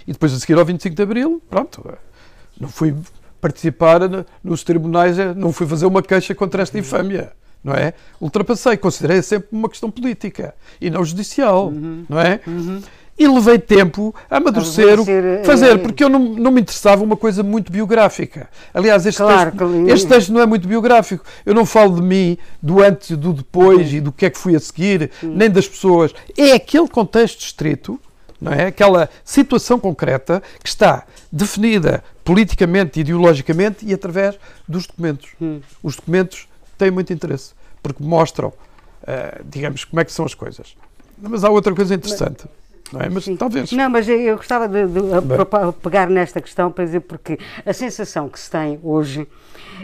e 0.07 0.11
depois 0.11 0.33
a 0.33 0.39
seguir 0.39 0.57
ao 0.57 0.65
25 0.65 0.95
de 0.95 1.01
Abril, 1.01 1.41
pronto, 1.49 1.97
não 2.59 2.69
fui 2.69 2.95
participar 3.41 3.99
nos 4.43 4.63
tribunais, 4.63 5.17
é, 5.17 5.33
não 5.33 5.51
fui 5.51 5.65
fazer 5.65 5.87
uma 5.87 6.03
queixa 6.03 6.35
contra 6.35 6.61
esta 6.61 6.77
infâmia, 6.77 7.33
não 7.63 7.73
é? 7.73 7.93
Ultrapassei, 8.21 8.77
considerei 8.77 9.21
sempre 9.23 9.49
uma 9.51 9.67
questão 9.67 9.89
política 9.89 10.53
e 10.79 10.89
não 10.89 11.03
judicial, 11.03 11.67
uhum. 11.67 12.05
não 12.07 12.19
é? 12.19 12.39
Uhum. 12.45 12.81
e 13.17 13.27
levei 13.27 13.59
tempo 13.59 14.15
a 14.29 14.37
amadurecer, 14.37 14.97
a 14.99 15.43
fazer, 15.43 15.79
porque 15.79 16.03
eu 16.03 16.09
não, 16.09 16.19
não 16.19 16.51
me 16.51 16.61
interessava 16.61 17.03
uma 17.03 17.17
coisa 17.17 17.43
muito 17.43 17.71
biográfica. 17.71 18.49
Aliás, 18.73 19.05
este, 19.05 19.21
claro, 19.21 19.51
texto, 19.51 19.89
este 19.89 20.07
texto 20.07 20.33
não 20.33 20.41
é 20.41 20.45
muito 20.45 20.67
biográfico. 20.67 21.23
Eu 21.45 21.53
não 21.53 21.65
falo 21.65 21.95
de 21.95 22.01
mim, 22.01 22.37
do 22.61 22.81
antes 22.81 23.11
e 23.11 23.15
do 23.15 23.33
depois 23.33 23.93
e 23.93 23.99
do 23.99 24.11
que 24.11 24.25
é 24.25 24.29
que 24.29 24.37
fui 24.37 24.55
a 24.55 24.59
seguir, 24.59 25.11
nem 25.21 25.49
das 25.49 25.67
pessoas. 25.67 26.13
É 26.37 26.53
aquele 26.53 26.87
contexto 26.87 27.41
estrito, 27.41 27.99
não 28.41 28.51
é? 28.51 28.65
Aquela 28.65 29.09
situação 29.23 29.79
concreta 29.79 30.41
que 30.61 30.67
está 30.67 31.05
definida 31.31 32.03
politicamente, 32.25 32.99
ideologicamente 32.99 33.85
e 33.85 33.93
através 33.93 34.39
dos 34.67 34.87
documentos. 34.87 35.29
Hum. 35.39 35.61
Os 35.83 35.95
documentos 35.95 36.47
têm 36.77 36.89
muito 36.89 37.13
interesse, 37.13 37.53
porque 37.83 38.03
mostram, 38.03 38.49
uh, 38.49 39.43
digamos, 39.45 39.85
como 39.85 39.99
é 39.99 40.05
que 40.05 40.11
são 40.11 40.25
as 40.25 40.33
coisas. 40.33 40.75
Mas 41.21 41.43
há 41.43 41.49
outra 41.49 41.73
coisa 41.75 41.93
interessante. 41.93 42.45
Mas 42.45 42.61
não 42.91 43.01
é? 43.01 43.09
Mas 43.09 43.25
talvez. 43.37 43.71
Não, 43.71 43.89
mas 43.89 44.07
eu 44.09 44.35
gostava 44.35 44.67
de, 44.67 44.85
de 44.85 45.01
pegar 45.81 46.09
nesta 46.09 46.41
questão 46.41 46.71
para 46.71 46.83
dizer 46.83 47.01
porque 47.01 47.39
a 47.65 47.73
sensação 47.73 48.27
que 48.27 48.39
se 48.39 48.49
tem 48.49 48.79
hoje 48.83 49.27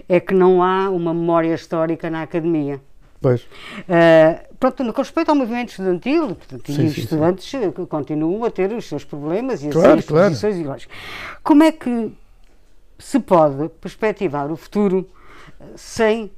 é 0.09 0.19
que 0.19 0.33
não 0.33 0.61
há 0.61 0.89
uma 0.89 1.13
memória 1.13 1.53
histórica 1.53 2.09
na 2.09 2.23
academia. 2.23 2.81
Pois. 3.21 3.41
Uh, 3.41 4.55
pronto, 4.59 4.93
com 4.93 5.01
respeito 5.01 5.29
ao 5.29 5.35
movimento 5.35 5.69
estudantil, 5.69 6.35
portanto, 6.35 6.71
sim, 6.71 6.85
os 6.85 6.93
sim, 6.93 7.01
estudantes 7.01 7.49
sim. 7.49 7.71
continuam 7.71 8.43
a 8.45 8.51
ter 8.51 8.71
os 8.71 8.85
seus 8.85 9.03
problemas 9.03 9.63
e 9.63 9.69
claro, 9.69 9.99
as 9.99 10.05
suas 10.05 10.05
claro. 10.05 10.29
posições 10.29 10.55
ideológicas. 10.55 10.97
Como 11.43 11.63
é 11.63 11.71
que 11.71 12.13
se 12.99 13.19
pode 13.19 13.69
perspectivar 13.81 14.51
o 14.51 14.55
futuro 14.55 15.09
sem 15.75 16.31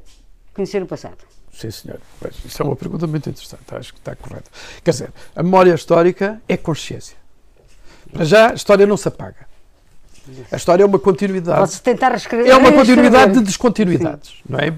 conhecer 0.53 0.81
o 0.81 0.85
passado? 0.85 1.17
Sim, 1.51 1.71
senhor. 1.71 1.99
Pois, 2.19 2.35
isso 2.45 2.61
é 2.61 2.65
uma 2.65 2.75
pergunta 2.75 3.05
muito 3.05 3.29
interessante, 3.29 3.63
acho 3.71 3.93
que 3.93 3.99
está 3.99 4.15
correto. 4.15 4.49
Quer 4.83 4.91
dizer, 4.91 5.13
a 5.35 5.43
memória 5.43 5.73
histórica 5.73 6.41
é 6.47 6.55
consciência. 6.55 7.17
Para 8.11 8.25
já, 8.25 8.51
a 8.51 8.53
história 8.53 8.85
não 8.85 8.97
se 8.97 9.07
apaga. 9.07 9.49
A 10.51 10.55
história 10.55 10.83
é 10.83 10.85
uma 10.85 10.99
continuidade. 10.99 11.59
Pode-se 11.59 11.81
tentar 11.81 12.13
escrever. 12.15 12.49
É 12.49 12.55
uma 12.55 12.71
continuidade 12.71 13.33
de 13.33 13.41
descontinuidades. 13.41 14.35
Não 14.47 14.59
é? 14.59 14.69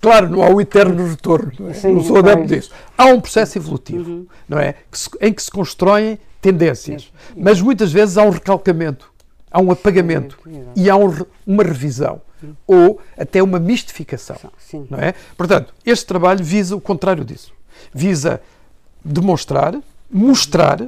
Claro, 0.00 0.30
não 0.30 0.42
há 0.42 0.48
o 0.48 0.60
eterno 0.60 1.06
retorno. 1.08 1.52
Não, 1.58 1.68
é? 1.68 1.74
Sim, 1.74 1.94
não 1.94 2.02
sou 2.02 2.18
adepto 2.18 2.46
disso. 2.46 2.70
Há 2.96 3.06
um 3.06 3.20
processo 3.20 3.58
evolutivo, 3.58 4.10
uhum. 4.10 4.26
não 4.48 4.58
é? 4.58 4.74
Que 4.90 4.98
se, 4.98 5.10
em 5.20 5.32
que 5.32 5.42
se 5.42 5.50
constroem 5.50 6.18
tendências. 6.40 7.12
Mas 7.36 7.60
muitas 7.60 7.92
vezes 7.92 8.16
há 8.16 8.22
um 8.22 8.30
recalcamento, 8.30 9.12
há 9.50 9.60
um 9.60 9.70
apagamento 9.70 10.38
e 10.74 10.88
há 10.88 10.96
um, 10.96 11.14
uma 11.46 11.62
revisão 11.62 12.22
ou 12.66 13.00
até 13.18 13.42
uma 13.42 13.58
mistificação. 13.58 14.36
Sim. 14.58 14.86
Não 14.88 14.98
é? 14.98 15.14
Portanto, 15.36 15.74
este 15.84 16.06
trabalho 16.06 16.42
visa 16.42 16.74
o 16.74 16.80
contrário 16.80 17.24
disso. 17.24 17.52
Visa 17.92 18.40
demonstrar, 19.04 19.78
mostrar. 20.10 20.86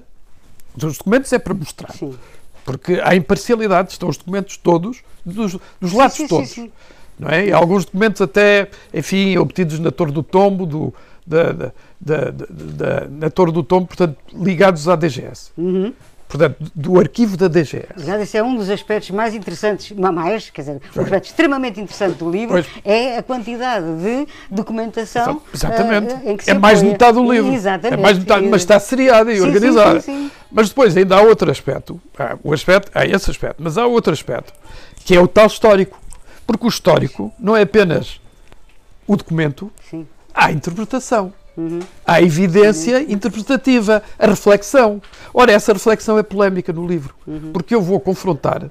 Os 0.75 0.97
documentos 0.97 1.31
é 1.33 1.39
para 1.39 1.53
mostrar. 1.53 1.93
Sim. 1.93 2.17
Porque 2.65 3.01
há 3.03 3.15
imparcialidade, 3.15 3.93
estão 3.93 4.09
os 4.09 4.17
documentos 4.17 4.57
todos, 4.57 5.03
dos, 5.25 5.59
dos 5.81 5.93
lados 5.93 6.17
sim, 6.17 6.27
todos. 6.27 6.57
Não 7.19 7.29
é? 7.29 7.47
E 7.47 7.53
alguns 7.53 7.85
documentos 7.85 8.21
até, 8.21 8.69
enfim, 8.93 9.37
obtidos 9.39 9.79
na 9.79 9.91
Torre 9.91 10.13
do 10.13 10.23
Tombo, 10.23 10.67
do, 10.67 10.95
da, 11.27 11.53
da, 11.53 11.73
da, 12.01 12.31
da, 12.31 13.09
na 13.09 13.31
Torre 13.31 13.53
do 13.53 13.63
Tombo, 13.63 13.87
portanto, 13.87 14.17
ligados 14.35 14.89
à 14.89 14.97
DGS. 14.97 15.53
Uhum 15.57 15.93
portanto, 16.33 16.57
do 16.75 16.99
arquivo 16.99 17.37
da 17.37 17.47
DGS. 17.47 18.11
Esse 18.23 18.39
é 18.39 18.43
um 18.43 18.57
dos 18.57 18.71
aspectos 18.71 19.11
mais 19.11 19.35
interessantes, 19.35 19.93
mais, 19.93 20.49
quer 20.49 20.63
dizer, 20.63 20.81
um 20.97 21.01
aspecto 21.03 21.27
extremamente 21.27 21.79
interessante 21.79 22.17
do 22.17 22.31
livro 22.31 22.55
pois. 22.55 22.67
é 22.85 23.19
a 23.19 23.23
quantidade 23.23 23.85
de 23.97 24.27
documentação. 24.51 25.43
Exatamente. 25.53 26.15
Uh, 26.15 26.39
é 26.47 26.55
mais 26.55 26.81
de 26.81 26.87
metade 26.87 27.19
do 27.19 27.31
livro. 27.31 27.53
Exatamente. 27.53 28.01
É 28.01 28.03
mais 28.03 28.17
de 28.17 28.23
metade, 28.23 28.47
mas 28.47 28.63
está 28.63 28.81
seriada 28.81 29.31
e 29.31 29.37
sim, 29.37 29.43
organizada. 29.43 30.01
Sim, 30.01 30.29
sim, 30.29 30.31
mas 30.51 30.71
depois 30.71 30.97
ainda 30.97 31.17
há 31.17 31.21
outro 31.21 31.51
aspecto, 31.51 32.01
há, 32.19 32.39
o 32.43 32.53
aspecto, 32.55 32.91
há 32.95 33.05
esse 33.05 33.31
aspecto, 33.31 33.57
mas 33.63 33.77
há 33.77 33.87
outro 33.87 34.13
aspecto, 34.13 34.55
que 35.05 35.15
é 35.15 35.21
o 35.21 35.29
tal 35.29 35.47
histórico. 35.47 36.01
Porque 36.53 36.67
o 36.67 36.69
histórico 36.69 37.33
não 37.39 37.57
é 37.57 37.63
apenas 37.63 38.21
o 39.07 39.17
documento, 39.17 39.71
há 40.35 40.47
a 40.47 40.53
interpretação. 40.53 41.33
Uhum. 41.57 41.81
Há 42.07 42.15
a 42.15 42.23
evidência 42.23 42.99
uhum. 42.99 43.07
interpretativa, 43.09 44.03
a 44.19 44.27
reflexão. 44.27 45.03
Ora, 45.35 45.53
essa 45.53 45.73
reflexão 45.73 46.19
é 46.19 46.23
polémica 46.23 46.73
no 46.73 46.87
livro, 46.87 47.15
uhum. 47.27 47.51
porque 47.53 47.75
eu 47.75 47.83
vou 47.83 48.01
confrontar 48.01 48.71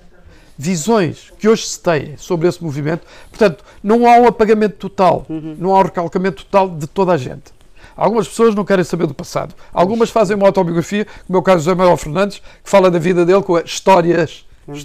visões 0.57 1.31
que 1.39 1.47
hoje 1.47 1.65
se 1.65 1.79
têm 1.79 2.17
sobre 2.17 2.47
esse 2.47 2.63
movimento. 2.63 3.05
Portanto, 3.29 3.63
não 3.83 4.07
há 4.07 4.17
um 4.17 4.27
apagamento 4.27 4.77
total, 4.77 5.25
uhum. 5.29 5.55
não 5.59 5.75
há 5.75 5.79
um 5.79 5.83
recalcamento 5.83 6.45
total 6.45 6.69
de 6.69 6.87
toda 6.87 7.13
a 7.13 7.17
gente. 7.17 7.51
Algumas 7.95 8.27
pessoas 8.27 8.55
não 8.55 8.63
querem 8.63 8.83
saber 8.83 9.05
do 9.05 9.13
passado. 9.13 9.53
Algumas 9.73 10.09
fazem 10.09 10.35
uma 10.35 10.47
autobiografia, 10.47 11.05
como 11.27 11.37
é 11.37 11.39
o 11.39 11.43
caso 11.43 11.59
de 11.59 11.65
José 11.65 11.75
Manuel 11.75 11.97
Fernandes, 11.97 12.39
que 12.63 12.69
fala 12.69 12.89
da 12.89 12.97
vida 12.97 13.25
dele 13.25 13.43
com 13.43 13.57
histórias. 13.59 14.45
Uhum. 14.67 14.75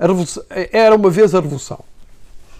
a 0.00 0.68
era 0.72 0.94
uma 0.94 1.10
vez 1.10 1.34
a 1.34 1.40
revolução. 1.40 1.84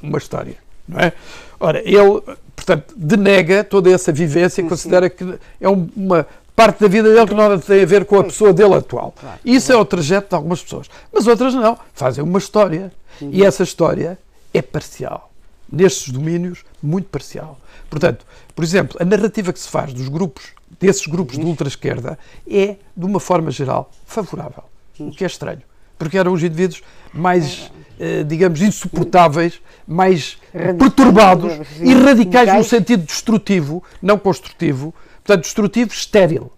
Uma 0.02 0.19
história, 0.19 0.57
não 0.87 1.00
é? 1.00 1.12
Ora, 1.61 1.83
ele 1.85 2.23
portanto, 2.55 2.95
denega 2.97 3.64
toda 3.64 3.90
essa 3.90 4.12
vivência, 4.12 4.62
sim, 4.62 4.69
considera 4.69 5.09
que 5.09 5.38
é 5.61 5.69
uma 5.69 6.26
parte 6.55 6.81
da 6.81 6.88
vida 6.88 7.12
dele 7.12 7.26
que 7.26 7.35
não 7.35 7.59
tem 7.59 7.83
a 7.83 7.87
ver 7.87 8.05
com 8.05 8.19
a 8.19 8.25
pessoa 8.25 8.52
dele 8.52 8.75
atual. 8.75 9.14
Isso 9.45 9.73
é 9.73 9.76
o 9.76 9.85
trajeto 9.85 10.31
de 10.31 10.35
algumas 10.35 10.61
pessoas. 10.61 10.90
Mas 11.12 11.26
outras 11.26 11.55
não. 11.55 11.78
Fazem 11.95 12.25
uma 12.25 12.38
história. 12.38 12.93
Sim. 13.19 13.31
E 13.33 13.45
essa 13.45 13.62
história 13.62 14.19
é 14.52 14.61
parcial. 14.61 15.31
Nestes 15.71 16.12
domínios, 16.12 16.64
muito 16.83 17.09
parcial. 17.09 17.59
Portanto, 17.88 18.26
por 18.55 18.64
exemplo, 18.64 18.97
a 19.00 19.05
narrativa 19.05 19.52
que 19.52 19.61
se 19.61 19.69
faz 19.69 19.93
dos 19.93 20.09
grupos, 20.09 20.52
desses 20.81 21.07
grupos 21.07 21.38
de 21.38 21.45
ultra-esquerda, 21.45 22.19
é, 22.50 22.76
de 22.97 23.05
uma 23.05 23.21
forma 23.21 23.50
geral, 23.50 23.90
favorável. 24.05 24.64
O 24.99 25.12
que 25.12 25.23
é 25.23 25.26
estranho. 25.28 25.62
Porque 25.97 26.19
eram 26.19 26.33
os 26.33 26.43
indivíduos 26.43 26.83
mais, 27.12 27.71
eh, 27.71 27.88
digamos, 28.26 28.62
insuportáveis 28.62 29.61
mais 29.87 30.38
perturbados 30.78 31.52
e 31.81 31.93
radicais 31.95 32.55
no 32.55 32.64
sentido 32.64 33.05
destrutivo, 33.05 33.83
não 34.00 34.19
construtivo, 34.19 34.95
portanto, 35.25 35.45
destrutivo 35.45 35.93
estéril. 35.93 36.52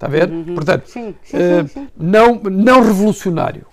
Está 0.00 0.06
a 0.06 0.10
ver? 0.10 0.30
Uhum. 0.30 0.54
Portanto, 0.54 0.88
sim, 0.88 1.14
sim, 1.22 1.36
uh, 1.36 1.68
sim, 1.68 1.88
não, 1.94 2.36
não 2.36 2.82
revolucionário. 2.82 3.66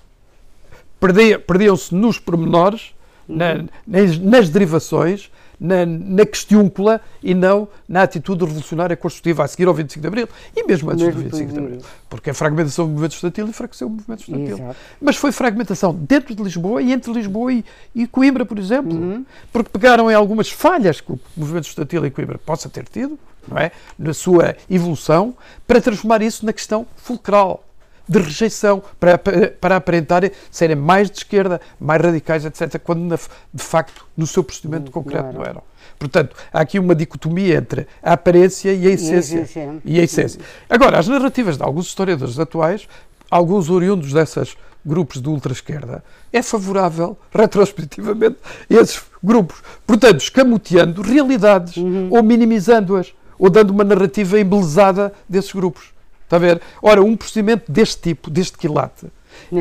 Perdiam-se 1.00 1.96
nos 1.96 2.20
pormenores, 2.20 2.94
uhum. 3.30 3.38
na, 3.38 3.66
nas, 3.88 4.20
nas 4.20 4.50
derivações, 4.50 5.32
na, 5.60 5.86
na 5.86 6.26
questiúncula 6.26 7.02
e 7.22 7.34
não 7.34 7.68
na 7.88 8.04
atitude 8.04 8.44
revolucionária 8.44 8.96
construtiva 8.96 9.44
a 9.44 9.48
seguir 9.48 9.68
ao 9.68 9.74
25 9.74 10.02
de 10.02 10.08
Abril 10.08 10.30
e 10.56 10.64
mesmo 10.64 10.90
antes 10.90 11.06
mesmo 11.06 11.22
do 11.22 11.30
25 11.30 11.52
de 11.52 11.60
Abril. 11.60 11.82
Porque 12.10 12.30
a 12.30 12.34
fragmentação 12.34 12.86
do 12.86 12.92
movimento 12.92 13.14
estudantil 13.14 13.48
enfraqueceu 13.48 13.88
o 13.88 13.90
movimento 13.90 14.20
estudantil. 14.20 14.58
Exato. 14.58 14.76
Mas 15.02 15.16
foi 15.16 15.32
fragmentação 15.32 15.94
dentro 15.94 16.36
de 16.36 16.44
Lisboa 16.44 16.82
e 16.82 16.92
entre 16.92 17.12
Lisboa 17.12 17.52
e, 17.54 17.66
e 17.96 18.08
Coimbra, 18.08 18.46
por 18.46 18.60
exemplo. 18.60 18.94
Uhum. 18.94 19.26
Porque 19.52 19.70
pegaram 19.70 20.10
em 20.12 20.14
algumas 20.14 20.50
falhas 20.50 21.02
que 21.02 21.12
o 21.12 21.20
movimento 21.36 21.68
estudantil 21.68 22.06
em 22.06 22.12
Coimbra 22.12 22.38
possa 22.38 22.70
ter 22.70 22.86
tido, 22.86 23.18
não 23.48 23.58
é? 23.58 23.72
na 23.98 24.14
sua 24.14 24.56
evolução, 24.70 25.36
para 25.66 25.82
transformar 25.82 26.22
isso 26.22 26.46
na 26.46 26.54
questão 26.54 26.86
fulcral 26.96 27.64
de 28.08 28.20
rejeição, 28.20 28.82
para, 29.00 29.18
para 29.18 29.76
aparentarem 29.76 30.32
serem 30.50 30.76
mais 30.76 31.10
de 31.10 31.18
esquerda, 31.18 31.60
mais 31.80 32.02
radicais, 32.02 32.46
etc., 32.46 32.80
quando 32.80 33.02
na, 33.02 33.18
de 33.54 33.64
facto 33.64 34.06
no 34.16 34.26
seu 34.26 34.44
procedimento 34.44 34.92
concreto 34.92 35.34
não 35.34 35.44
eram. 35.44 35.62
Portanto, 36.00 36.36
há 36.54 36.62
aqui 36.62 36.80
uma 36.80 36.94
dicotomia 36.94 37.56
entre 37.56 37.88
a 38.02 38.14
aparência 38.14 38.74
e 38.74 38.88
a 38.88 38.92
essência. 38.92 39.48
E 39.84 40.00
a 40.00 40.04
essência. 40.04 40.40
Agora, 40.70 41.00
as 41.00 41.08
narrativas 41.08 41.58
de 41.58 41.64
alguns 41.64 41.88
historiadores 41.88 42.40
atuais, 42.40 42.88
alguns 43.30 43.70
oriundos 43.70 44.14
desses 44.14 44.56
grupos 44.86 45.22
de 45.22 45.28
ultra-esquerda, 45.28 46.04
é 46.32 46.42
favorável, 46.42 47.18
retrospectivamente, 47.34 48.38
a 48.70 48.74
esses 48.74 49.02
grupos. 49.24 49.62
Portanto, 49.86 50.22
escamoteando 50.22 51.02
realidades, 51.02 51.78
uhum. 51.78 52.10
ou 52.12 52.24
minimizando-as, 52.24 53.14
ou 53.38 53.50
dando 53.50 53.72
uma 53.72 53.84
narrativa 53.84 54.40
embelezada 54.40 55.14
desses 55.28 55.52
grupos. 55.52 55.97
Está 56.28 56.36
a 56.36 56.40
ver? 56.40 56.62
Ora, 56.82 57.02
um 57.02 57.16
procedimento 57.16 57.72
deste 57.72 58.02
tipo, 58.02 58.30
deste 58.30 58.58
quilate, 58.58 59.08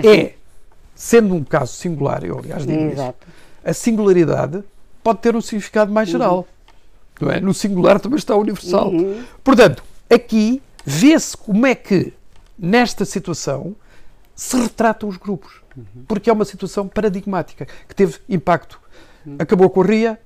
é, 0.04 0.34
sendo 0.96 1.32
um 1.32 1.44
caso 1.44 1.72
singular, 1.72 2.24
eu 2.24 2.36
aliás 2.36 2.66
digo 2.66 2.92
isso, 2.92 3.14
a 3.64 3.72
singularidade 3.72 4.64
pode 5.02 5.20
ter 5.20 5.36
um 5.36 5.40
significado 5.40 5.92
mais 5.92 6.08
geral. 6.08 6.38
Uhum. 6.38 6.44
Não 7.20 7.30
é? 7.30 7.40
No 7.40 7.54
singular 7.54 8.00
também 8.00 8.18
está 8.18 8.34
universal. 8.34 8.90
Uhum. 8.90 9.22
Portanto, 9.44 9.84
aqui 10.10 10.60
vê-se 10.84 11.36
como 11.36 11.64
é 11.66 11.74
que, 11.74 12.12
nesta 12.58 13.04
situação, 13.04 13.76
se 14.34 14.56
retratam 14.56 15.08
os 15.08 15.16
grupos. 15.16 15.60
Uhum. 15.76 16.04
Porque 16.08 16.28
é 16.28 16.32
uma 16.32 16.44
situação 16.44 16.88
paradigmática, 16.88 17.66
que 17.88 17.94
teve 17.94 18.18
impacto. 18.28 18.80
Uhum. 19.24 19.36
Acabou 19.38 19.70
com 19.70 19.82
a 19.82 19.86
RIA, 19.86 20.20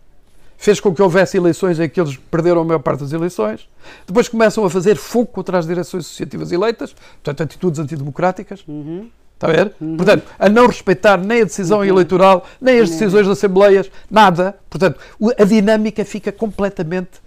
fez 0.60 0.78
com 0.78 0.94
que 0.94 1.00
houvesse 1.00 1.38
eleições 1.38 1.80
em 1.80 1.88
que 1.88 1.98
eles 1.98 2.18
perderam 2.30 2.60
a 2.60 2.64
maior 2.64 2.80
parte 2.80 3.00
das 3.00 3.12
eleições. 3.14 3.66
Depois 4.06 4.28
começam 4.28 4.62
a 4.62 4.68
fazer 4.68 4.94
fogo 4.94 5.28
contra 5.28 5.58
as 5.58 5.66
direções 5.66 6.04
associativas 6.04 6.52
eleitas, 6.52 6.92
portanto, 6.92 7.42
atitudes 7.42 7.80
antidemocráticas. 7.80 8.62
Uhum. 8.68 9.08
Está 9.34 9.48
a 9.48 9.52
ver? 9.52 9.74
Uhum. 9.80 9.96
Portanto, 9.96 10.26
a 10.38 10.50
não 10.50 10.66
respeitar 10.66 11.16
nem 11.16 11.40
a 11.40 11.44
decisão 11.44 11.78
uhum. 11.78 11.84
eleitoral, 11.86 12.46
nem 12.60 12.78
as 12.78 12.90
decisões 12.90 13.26
das 13.26 13.38
Assembleias, 13.38 13.90
nada. 14.10 14.54
Portanto, 14.68 15.00
a 15.38 15.44
dinâmica 15.44 16.04
fica 16.04 16.30
completamente 16.30 17.20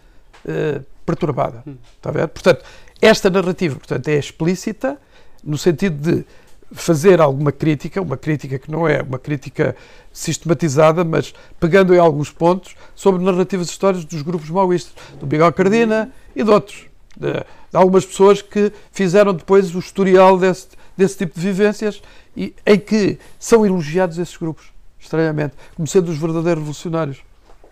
uh, 0.45 0.85
perturbada. 1.03 1.63
Uhum. 1.65 1.75
Está 1.97 2.11
a 2.11 2.13
ver? 2.13 2.27
Portanto, 2.27 2.63
esta 3.01 3.31
narrativa 3.31 3.77
portanto, 3.77 4.07
é 4.09 4.15
explícita, 4.19 4.95
no 5.43 5.57
sentido 5.57 5.95
de 5.97 6.25
fazer 6.73 7.21
alguma 7.21 7.51
crítica, 7.51 8.01
uma 8.01 8.17
crítica 8.17 8.57
que 8.59 8.71
não 8.71 8.87
é 8.87 9.01
uma 9.01 9.19
crítica 9.19 9.75
sistematizada, 10.11 11.03
mas 11.03 11.33
pegando 11.59 11.93
em 11.93 11.99
alguns 11.99 12.29
pontos 12.29 12.75
sobre 12.95 13.23
narrativas 13.23 13.69
históricas 13.69 14.05
dos 14.05 14.21
grupos 14.21 14.49
maoístas, 14.49 14.93
do 15.19 15.25
Miguel 15.25 15.51
Cardina 15.53 16.11
e 16.35 16.43
de 16.43 16.49
outros, 16.49 16.85
de, 17.15 17.43
algumas 17.73 18.05
pessoas 18.05 18.41
que 18.41 18.71
fizeram 18.91 19.33
depois 19.33 19.73
o 19.73 19.79
historial 19.79 20.37
desse, 20.37 20.67
desse 20.97 21.17
tipo 21.17 21.39
de 21.39 21.45
vivências 21.45 22.01
e 22.35 22.53
em 22.65 22.79
que 22.79 23.17
são 23.39 23.65
elogiados 23.65 24.17
esses 24.17 24.35
grupos, 24.37 24.65
estranhamente, 24.99 25.53
como 25.75 25.87
sendo 25.87 26.09
os 26.09 26.17
verdadeiros 26.17 26.59
revolucionários. 26.59 27.19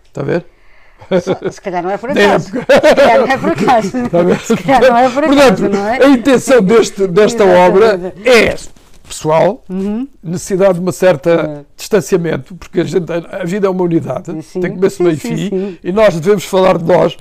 Está 0.06 0.20
a 0.20 0.24
ver? 0.24 0.44
Se 1.50 1.60
calhar 1.60 1.82
não 1.82 1.90
é 1.90 1.98
por 1.98 2.10
acaso. 2.10 2.46
Se 2.46 2.52
calhar 2.94 3.18
não 3.18 3.26
é 3.26 3.38
por 3.38 3.50
acaso. 3.50 3.90
Se 4.46 4.56
calhar 4.56 4.90
não 4.90 4.96
é 4.98 5.10
por 5.10 5.24
acaso, 5.24 5.36
Portanto, 5.36 5.68
não 5.68 5.88
é? 5.88 6.04
A 6.04 6.08
intenção 6.08 6.62
deste, 6.62 7.06
desta 7.08 7.44
obra 7.44 8.14
é 8.24 8.54
pessoal, 9.02 9.64
uhum. 9.68 10.08
necessidade 10.22 10.74
de 10.74 10.80
uma 10.80 10.92
certa 10.92 11.46
uhum. 11.46 11.64
distanciamento, 11.76 12.54
porque 12.54 12.80
a, 12.80 12.84
gente, 12.84 13.10
a 13.10 13.44
vida 13.44 13.66
é 13.66 13.70
uma 13.70 13.82
unidade, 13.82 14.42
sim. 14.42 14.60
tem 14.60 14.72
começo, 14.72 15.02
meio 15.02 15.14
e 15.14 15.18
fim, 15.18 15.78
e 15.82 15.92
nós 15.92 16.14
devemos 16.14 16.44
falar 16.44 16.78
de 16.78 16.84
nós, 16.84 17.16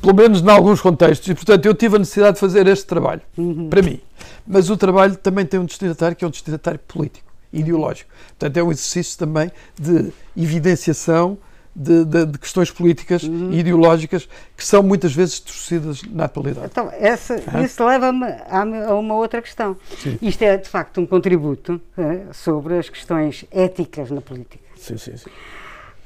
pelo 0.00 0.14
menos 0.14 0.42
em 0.42 0.50
alguns 0.50 0.80
contextos, 0.80 1.28
e 1.28 1.34
portanto 1.34 1.66
eu 1.66 1.74
tive 1.74 1.96
a 1.96 1.98
necessidade 1.98 2.34
de 2.34 2.40
fazer 2.40 2.66
este 2.66 2.86
trabalho, 2.86 3.22
uhum. 3.36 3.68
para 3.68 3.82
mim. 3.82 4.00
Mas 4.46 4.70
o 4.70 4.76
trabalho 4.76 5.16
também 5.16 5.44
tem 5.44 5.58
um 5.58 5.64
destinatário 5.64 6.16
que 6.16 6.24
é 6.24 6.28
um 6.28 6.30
destinatário 6.30 6.80
político, 6.86 7.26
ideológico. 7.52 8.10
Portanto 8.38 8.56
é 8.56 8.62
um 8.62 8.70
exercício 8.70 9.18
também 9.18 9.50
de 9.78 10.12
evidenciação 10.36 11.38
de, 11.76 12.06
de, 12.06 12.26
de 12.26 12.38
questões 12.38 12.70
políticas 12.70 13.22
uhum. 13.22 13.52
e 13.52 13.58
ideológicas 13.58 14.26
que 14.56 14.64
são 14.64 14.82
muitas 14.82 15.14
vezes 15.14 15.38
torcidas 15.38 16.02
na 16.04 16.24
atualidade. 16.24 16.66
Então, 16.66 16.90
essa, 16.92 17.36
isso 17.62 17.84
leva-me 17.84 18.24
a, 18.24 18.62
a, 18.88 18.94
uma 18.94 19.14
outra 19.14 19.42
questão. 19.42 19.76
Sim. 19.98 20.18
Isto 20.22 20.42
é, 20.42 20.56
de 20.56 20.68
facto, 20.68 21.00
um 21.02 21.06
contributo 21.06 21.80
uh, 21.98 22.32
sobre 22.32 22.78
as 22.78 22.88
questões 22.88 23.44
éticas 23.50 24.10
na 24.10 24.22
política. 24.22 24.64
Sim, 24.74 24.96
sim, 24.96 25.16
sim. 25.18 25.30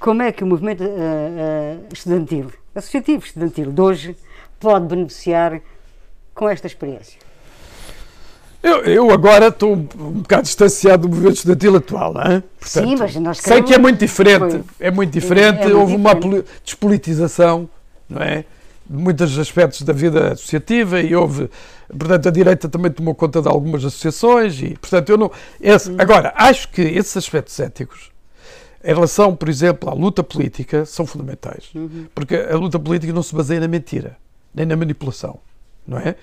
Como 0.00 0.22
é 0.22 0.32
que 0.32 0.42
o 0.42 0.46
movimento 0.46 0.82
uh, 0.82 0.86
uh, 0.86 1.86
estudantil, 1.92 2.50
associativo 2.74 3.24
estudantil 3.24 3.70
de 3.70 3.80
hoje, 3.80 4.16
pode 4.58 4.88
beneficiar 4.88 5.60
com 6.34 6.48
esta 6.48 6.66
experiência? 6.66 7.29
Eu, 8.62 8.84
eu 8.84 9.10
agora 9.10 9.48
estou 9.48 9.72
um, 9.72 9.82
bocado 9.84 10.42
distanciado 10.42 11.02
do 11.02 11.08
movimento 11.08 11.36
estudantil 11.36 11.76
atual, 11.76 12.12
hein? 12.16 12.42
Portanto, 12.58 12.88
Sim, 12.88 12.96
mas 12.96 13.16
nós 13.16 13.38
sei 13.38 13.62
que 13.62 13.72
é 13.72 13.78
muito 13.78 13.98
diferente, 13.98 14.50
foi, 14.50 14.64
é 14.78 14.90
muito 14.90 15.10
diferente, 15.10 15.62
é, 15.62 15.70
é 15.70 15.74
houve 15.74 15.96
muito 15.96 16.26
uma 16.26 16.44
despolitização, 16.62 17.68
não 18.08 18.20
é? 18.20 18.44
De 18.88 18.96
muitos 18.96 19.38
aspectos 19.38 19.82
da 19.82 19.92
vida 19.94 20.32
associativa 20.32 21.00
e 21.00 21.14
houve, 21.14 21.48
portanto, 21.88 22.28
a 22.28 22.30
direita 22.30 22.68
também 22.68 22.90
tomou 22.90 23.14
conta 23.14 23.40
de 23.40 23.48
algumas 23.48 23.82
associações 23.82 24.60
e, 24.60 24.76
portanto, 24.78 25.08
eu 25.08 25.16
não... 25.16 25.30
Esse, 25.58 25.94
agora, 25.96 26.34
acho 26.36 26.68
que 26.68 26.82
esses 26.82 27.16
aspectos 27.16 27.58
éticos, 27.58 28.10
em 28.84 28.92
relação, 28.92 29.34
por 29.34 29.48
exemplo, 29.48 29.88
à 29.88 29.94
luta 29.94 30.22
política, 30.22 30.84
são 30.84 31.06
fundamentais. 31.06 31.70
Uhum. 31.74 32.06
Porque 32.14 32.34
a 32.34 32.56
luta 32.56 32.78
política 32.78 33.12
não 33.12 33.22
se 33.22 33.34
baseia 33.34 33.60
na 33.60 33.68
mentira, 33.68 34.16
nem 34.54 34.66
na 34.66 34.76
manipulação, 34.76 35.38
não 35.86 35.98
é? 35.98 36.16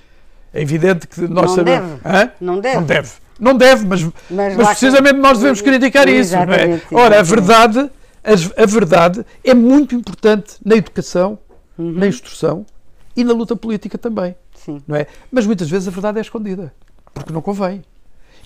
É 0.53 0.61
evidente 0.61 1.07
que 1.07 1.21
nós 1.21 1.47
não 1.47 1.55
sabemos. 1.55 2.01
Deve. 2.01 2.31
Não 2.39 2.59
deve. 2.59 2.75
Não 2.75 2.83
deve. 2.85 3.11
Não 3.39 3.55
deve, 3.55 3.85
mas, 3.85 4.03
mas, 4.29 4.55
mas 4.55 4.67
precisamente 4.69 5.19
nós 5.19 5.37
devemos 5.37 5.61
criticar 5.61 6.09
isso. 6.09 6.35
Não 6.35 6.53
é? 6.53 6.81
Ora, 6.91 7.19
a 7.19 7.23
verdade, 7.23 7.79
a, 8.23 8.63
a, 8.63 8.65
verdade 8.65 9.25
é 9.43 9.53
muito 9.53 9.95
importante 9.95 10.55
na 10.65 10.75
educação, 10.75 11.37
uhum. 11.77 11.91
na 11.91 12.07
instrução 12.07 12.65
e 13.15 13.23
na 13.23 13.33
luta 13.33 13.55
política 13.55 13.97
também. 13.97 14.35
Sim. 14.55 14.81
Não 14.87 14.95
é? 14.95 15.05
Mas 15.31 15.45
muitas 15.45 15.69
vezes 15.69 15.87
a 15.87 15.91
verdade 15.91 16.17
é 16.17 16.21
escondida, 16.21 16.73
porque 17.13 17.31
não 17.31 17.41
convém. 17.41 17.83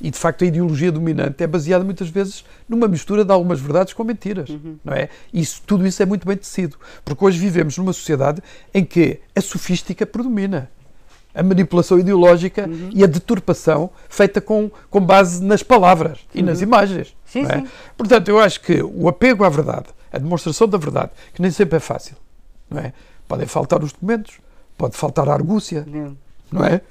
E 0.01 0.10
de 0.10 0.17
facto 0.17 0.43
a 0.43 0.48
ideologia 0.48 0.91
dominante 0.91 1.43
é 1.43 1.48
baseada 1.48 1.84
muitas 1.84 2.10
vezes 2.10 2.43
numa 2.67 2.88
mistura 2.88 3.24
de 3.24 3.31
algumas 3.31 3.60
verdades 3.60 3.93
com 3.93 4.03
mentiras, 4.03 4.50
uhum. 4.50 4.77
não 4.84 4.93
é? 4.93 5.10
Isso, 5.31 5.62
tudo 5.65 5.86
isso 5.86 6.01
é 6.01 6.05
muito 6.05 6.27
bem 6.27 6.36
tecido, 6.36 6.75
porque 7.05 7.24
hoje 7.24 7.38
vivemos 7.38 7.77
numa 7.77 7.93
sociedade 7.93 8.41
em 8.74 8.84
que 8.84 9.20
a 9.36 9.41
sofística 9.41 10.05
predomina 10.05 10.70
a 11.33 11.41
manipulação 11.44 12.00
ideológica 12.00 12.67
uhum. 12.67 12.89
e 12.94 13.03
a 13.03 13.07
deturpação 13.07 13.89
feita 14.09 14.41
com, 14.41 14.70
com 14.89 15.00
base 15.00 15.44
nas 15.44 15.63
palavras 15.63 16.20
e 16.33 16.39
uhum. 16.39 16.46
nas 16.46 16.61
imagens. 16.61 17.15
Sim, 17.25 17.46
é? 17.46 17.57
sim. 17.57 17.67
Portanto, 17.98 18.27
eu 18.29 18.39
acho 18.39 18.61
que 18.61 18.81
o 18.81 19.07
apego 19.07 19.44
à 19.44 19.50
verdade, 19.50 19.87
a 20.11 20.17
demonstração 20.17 20.67
da 20.67 20.77
verdade, 20.77 21.11
que 21.33 21.41
nem 21.41 21.51
sempre 21.51 21.77
é 21.77 21.79
fácil, 21.79 22.15
não 22.70 22.79
é? 22.79 22.94
Podem 23.27 23.48
faltar 23.48 23.81
os 23.83 23.94
documentos, 23.94 24.39
pode 24.77 24.98
faltar 24.98 25.29
a 25.29 25.33
argúcia, 25.33 25.85
não, 25.87 26.17
não 26.51 26.65
é? 26.65 26.81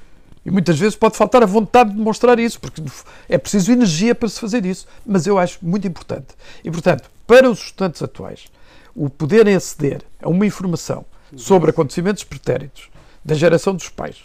E 0.45 0.51
muitas 0.51 0.79
vezes 0.79 0.97
pode 0.97 1.17
faltar 1.17 1.43
a 1.43 1.47
vontade 1.47 1.91
de 1.91 1.97
demonstrar 1.97 2.39
isso, 2.39 2.59
porque 2.61 2.83
é 3.29 3.37
preciso 3.37 3.73
energia 3.73 4.15
para 4.15 4.29
se 4.29 4.41
fazer 4.41 4.65
isso. 4.65 4.87
Mas 5.05 5.27
eu 5.27 5.39
acho 5.39 5.59
muito 5.61 5.87
importante. 5.87 6.29
E, 6.65 6.71
portanto, 6.71 7.11
para 7.27 7.51
os 7.51 7.59
estudantes 7.59 8.03
atuais, 8.03 8.47
o 8.95 9.11
poderem 9.11 9.55
aceder 9.55 10.03
a 10.23 10.29
uma 10.29 10.47
informação 10.47 11.05
sobre 11.37 11.71
acontecimentos 11.71 12.25
pretéritos 12.25 12.91
da 13.25 13.35
geração 13.35 13.75
dos 13.75 13.89
pais, 13.89 14.17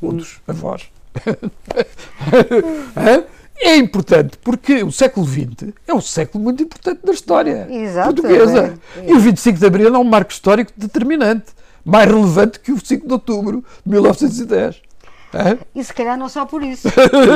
ou 0.00 0.12
dos 0.12 0.40
avós. 0.46 0.88
é 3.60 3.76
importante 3.76 4.36
porque 4.38 4.82
o 4.82 4.90
século 4.90 5.26
XX 5.26 5.72
é 5.86 5.94
um 5.94 6.00
século 6.00 6.42
muito 6.42 6.62
importante 6.62 7.00
da 7.04 7.12
história 7.12 7.66
Exato, 7.70 8.14
portuguesa. 8.14 8.78
É, 8.96 9.00
é. 9.00 9.10
E 9.10 9.14
o 9.14 9.20
25 9.20 9.58
de 9.58 9.66
Abril 9.66 9.94
é 9.94 9.98
um 9.98 10.04
marco 10.04 10.32
histórico 10.32 10.72
determinante, 10.76 11.52
mais 11.84 12.10
relevante 12.10 12.58
que 12.58 12.72
o 12.72 12.84
5 12.84 13.06
de 13.06 13.12
Outubro 13.12 13.64
de 13.84 13.92
1910. 13.92 14.82
É? 15.32 15.58
E 15.74 15.82
se 15.82 15.92
calhar 15.92 16.16
não 16.16 16.28
só 16.28 16.46
por 16.46 16.62
isso. 16.62 16.88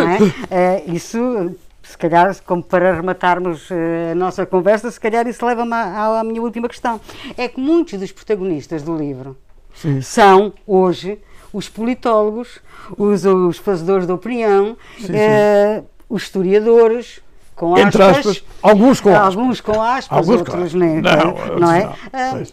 é? 0.50 0.84
isso, 0.86 1.54
se 1.82 1.98
calhar, 1.98 2.36
como 2.46 2.62
para 2.62 2.94
rematarmos 2.94 3.68
eh, 3.70 4.12
a 4.12 4.14
nossa 4.14 4.46
conversa, 4.46 4.90
se 4.90 5.00
calhar 5.00 5.26
isso 5.26 5.44
leva-me 5.44 5.72
à, 5.72 6.20
à 6.20 6.24
minha 6.24 6.40
última 6.40 6.68
questão. 6.68 7.00
É 7.36 7.48
que 7.48 7.60
muitos 7.60 7.98
dos 7.98 8.12
protagonistas 8.12 8.82
do 8.82 8.96
livro 8.96 9.36
Sim. 9.80 10.00
são, 10.00 10.52
hoje, 10.66 11.18
os 11.52 11.68
politólogos, 11.68 12.60
os, 12.96 13.24
os 13.24 13.58
fazedores 13.58 14.06
de 14.06 14.12
opinião, 14.12 14.76
sim, 14.98 15.12
eh, 15.14 15.82
os 16.08 16.22
historiadores, 16.24 17.20
com 17.54 17.74
aspas, 17.74 17.86
Entre 17.86 18.02
aspas, 18.02 18.44
alguns 18.62 19.00
com 19.00 19.10
aspas, 19.10 19.36
alguns 19.36 19.60
com 19.60 19.82
aspas 19.82 20.18
alguns 20.18 20.38
outros 20.38 20.72
com... 20.72 20.78
Nem, 20.78 21.00
não, 21.00 21.58
não 21.58 21.72
é? 21.72 21.84
Não, 21.84 22.42
uh, 22.42 22.46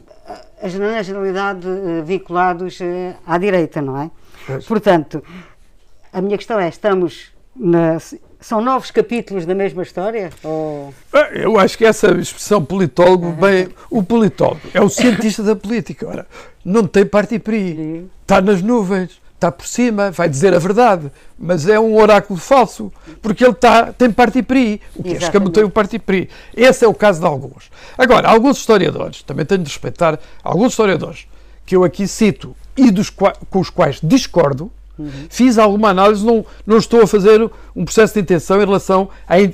a 0.61 0.67
generalidade 0.67 1.67
uh, 1.67 2.03
vinculados 2.03 2.79
uh, 2.79 3.15
à 3.25 3.37
direita, 3.37 3.81
não 3.81 4.01
é? 4.01 4.11
Pois. 4.47 4.65
Portanto, 4.65 5.23
a 6.11 6.21
minha 6.21 6.37
questão 6.37 6.59
é, 6.59 6.69
estamos 6.69 7.31
na, 7.55 7.97
são 8.45 8.61
novos 8.61 8.91
capítulos 8.91 9.43
da 9.43 9.55
mesma 9.55 9.81
história? 9.81 10.29
Ou... 10.43 10.93
Eu 11.33 11.57
acho 11.57 11.75
que 11.75 11.83
essa 11.83 12.11
expressão 12.11 12.63
politólogo, 12.63 13.31
bem, 13.31 13.69
o 13.89 14.03
politólogo 14.03 14.61
é 14.71 14.79
o 14.79 14.87
cientista 14.87 15.41
da 15.41 15.55
política. 15.55 16.07
Ora, 16.07 16.27
não 16.63 16.85
tem 16.85 17.07
parte 17.07 17.39
pri, 17.39 18.07
está 18.21 18.41
nas 18.41 18.61
nuvens, 18.61 19.19
está 19.33 19.51
por 19.51 19.65
cima, 19.65 20.11
vai 20.11 20.29
dizer 20.29 20.53
a 20.53 20.59
verdade, 20.59 21.11
mas 21.39 21.67
é 21.67 21.79
um 21.79 21.97
oráculo 21.99 22.39
falso, 22.39 22.93
porque 23.19 23.43
ele 23.43 23.53
está, 23.53 23.91
tem 23.91 24.11
parte 24.11 24.43
pri, 24.43 24.79
o 24.95 25.01
que 25.01 25.13
é 25.13 25.17
escamoteio 25.17 25.67
parte 25.67 25.95
e 25.95 25.99
pri. 25.99 26.29
Esse 26.55 26.85
é 26.85 26.87
o 26.87 26.93
caso 26.93 27.21
de 27.21 27.25
alguns. 27.25 27.71
Agora, 27.97 28.29
alguns 28.29 28.59
historiadores, 28.59 29.23
também 29.23 29.43
tenho 29.43 29.63
de 29.63 29.71
respeitar, 29.71 30.19
alguns 30.43 30.73
historiadores 30.73 31.25
que 31.65 31.75
eu 31.75 31.83
aqui 31.83 32.07
cito 32.07 32.55
e 32.77 32.91
dos 32.91 33.09
com 33.09 33.59
os 33.59 33.71
quais 33.71 33.99
discordo, 34.03 34.71
Uhum. 34.97 35.11
Fiz 35.29 35.57
alguma 35.57 35.89
análise, 35.89 36.25
não, 36.25 36.45
não 36.65 36.77
estou 36.77 37.01
a 37.01 37.07
fazer 37.07 37.49
um 37.75 37.83
processo 37.83 38.13
de 38.13 38.21
intenção 38.21 38.57
em 38.57 38.65
relação 38.65 39.09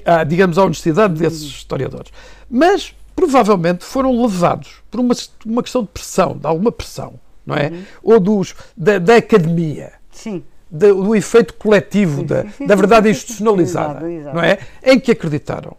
à, 0.06 0.24
digamos, 0.24 0.58
à 0.58 0.64
honestidade 0.64 1.16
desses 1.16 1.42
uhum. 1.42 1.48
historiadores. 1.50 2.12
Mas 2.50 2.96
provavelmente 3.16 3.84
foram 3.84 4.22
levados 4.22 4.82
por 4.90 5.00
uma, 5.00 5.16
uma 5.46 5.64
questão 5.64 5.84
de 5.84 5.90
pressão, 5.90 6.38
de 6.38 6.48
alguma 6.48 6.72
pressão, 6.72 7.20
não 7.46 7.56
é? 7.56 7.70
Uhum. 7.70 7.84
Ou 8.04 8.20
dos, 8.20 8.56
da, 8.76 9.00
da 9.00 9.16
academia. 9.18 9.94
Sim. 10.12 10.44
Do, 10.70 11.04
do 11.04 11.16
efeito 11.16 11.54
coletivo, 11.56 12.24
da, 12.24 12.44
da 12.66 12.76
verdade 12.76 13.10
institucionalizada, 13.10 14.02
não 14.34 14.42
é? 14.42 14.60
Em 14.84 15.00
que 15.00 15.12
acreditaram. 15.12 15.76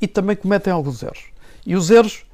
E 0.00 0.06
também 0.06 0.36
cometem 0.36 0.72
alguns 0.72 1.02
erros. 1.02 1.24
E 1.66 1.74
os 1.74 1.90
erros, 1.90 2.26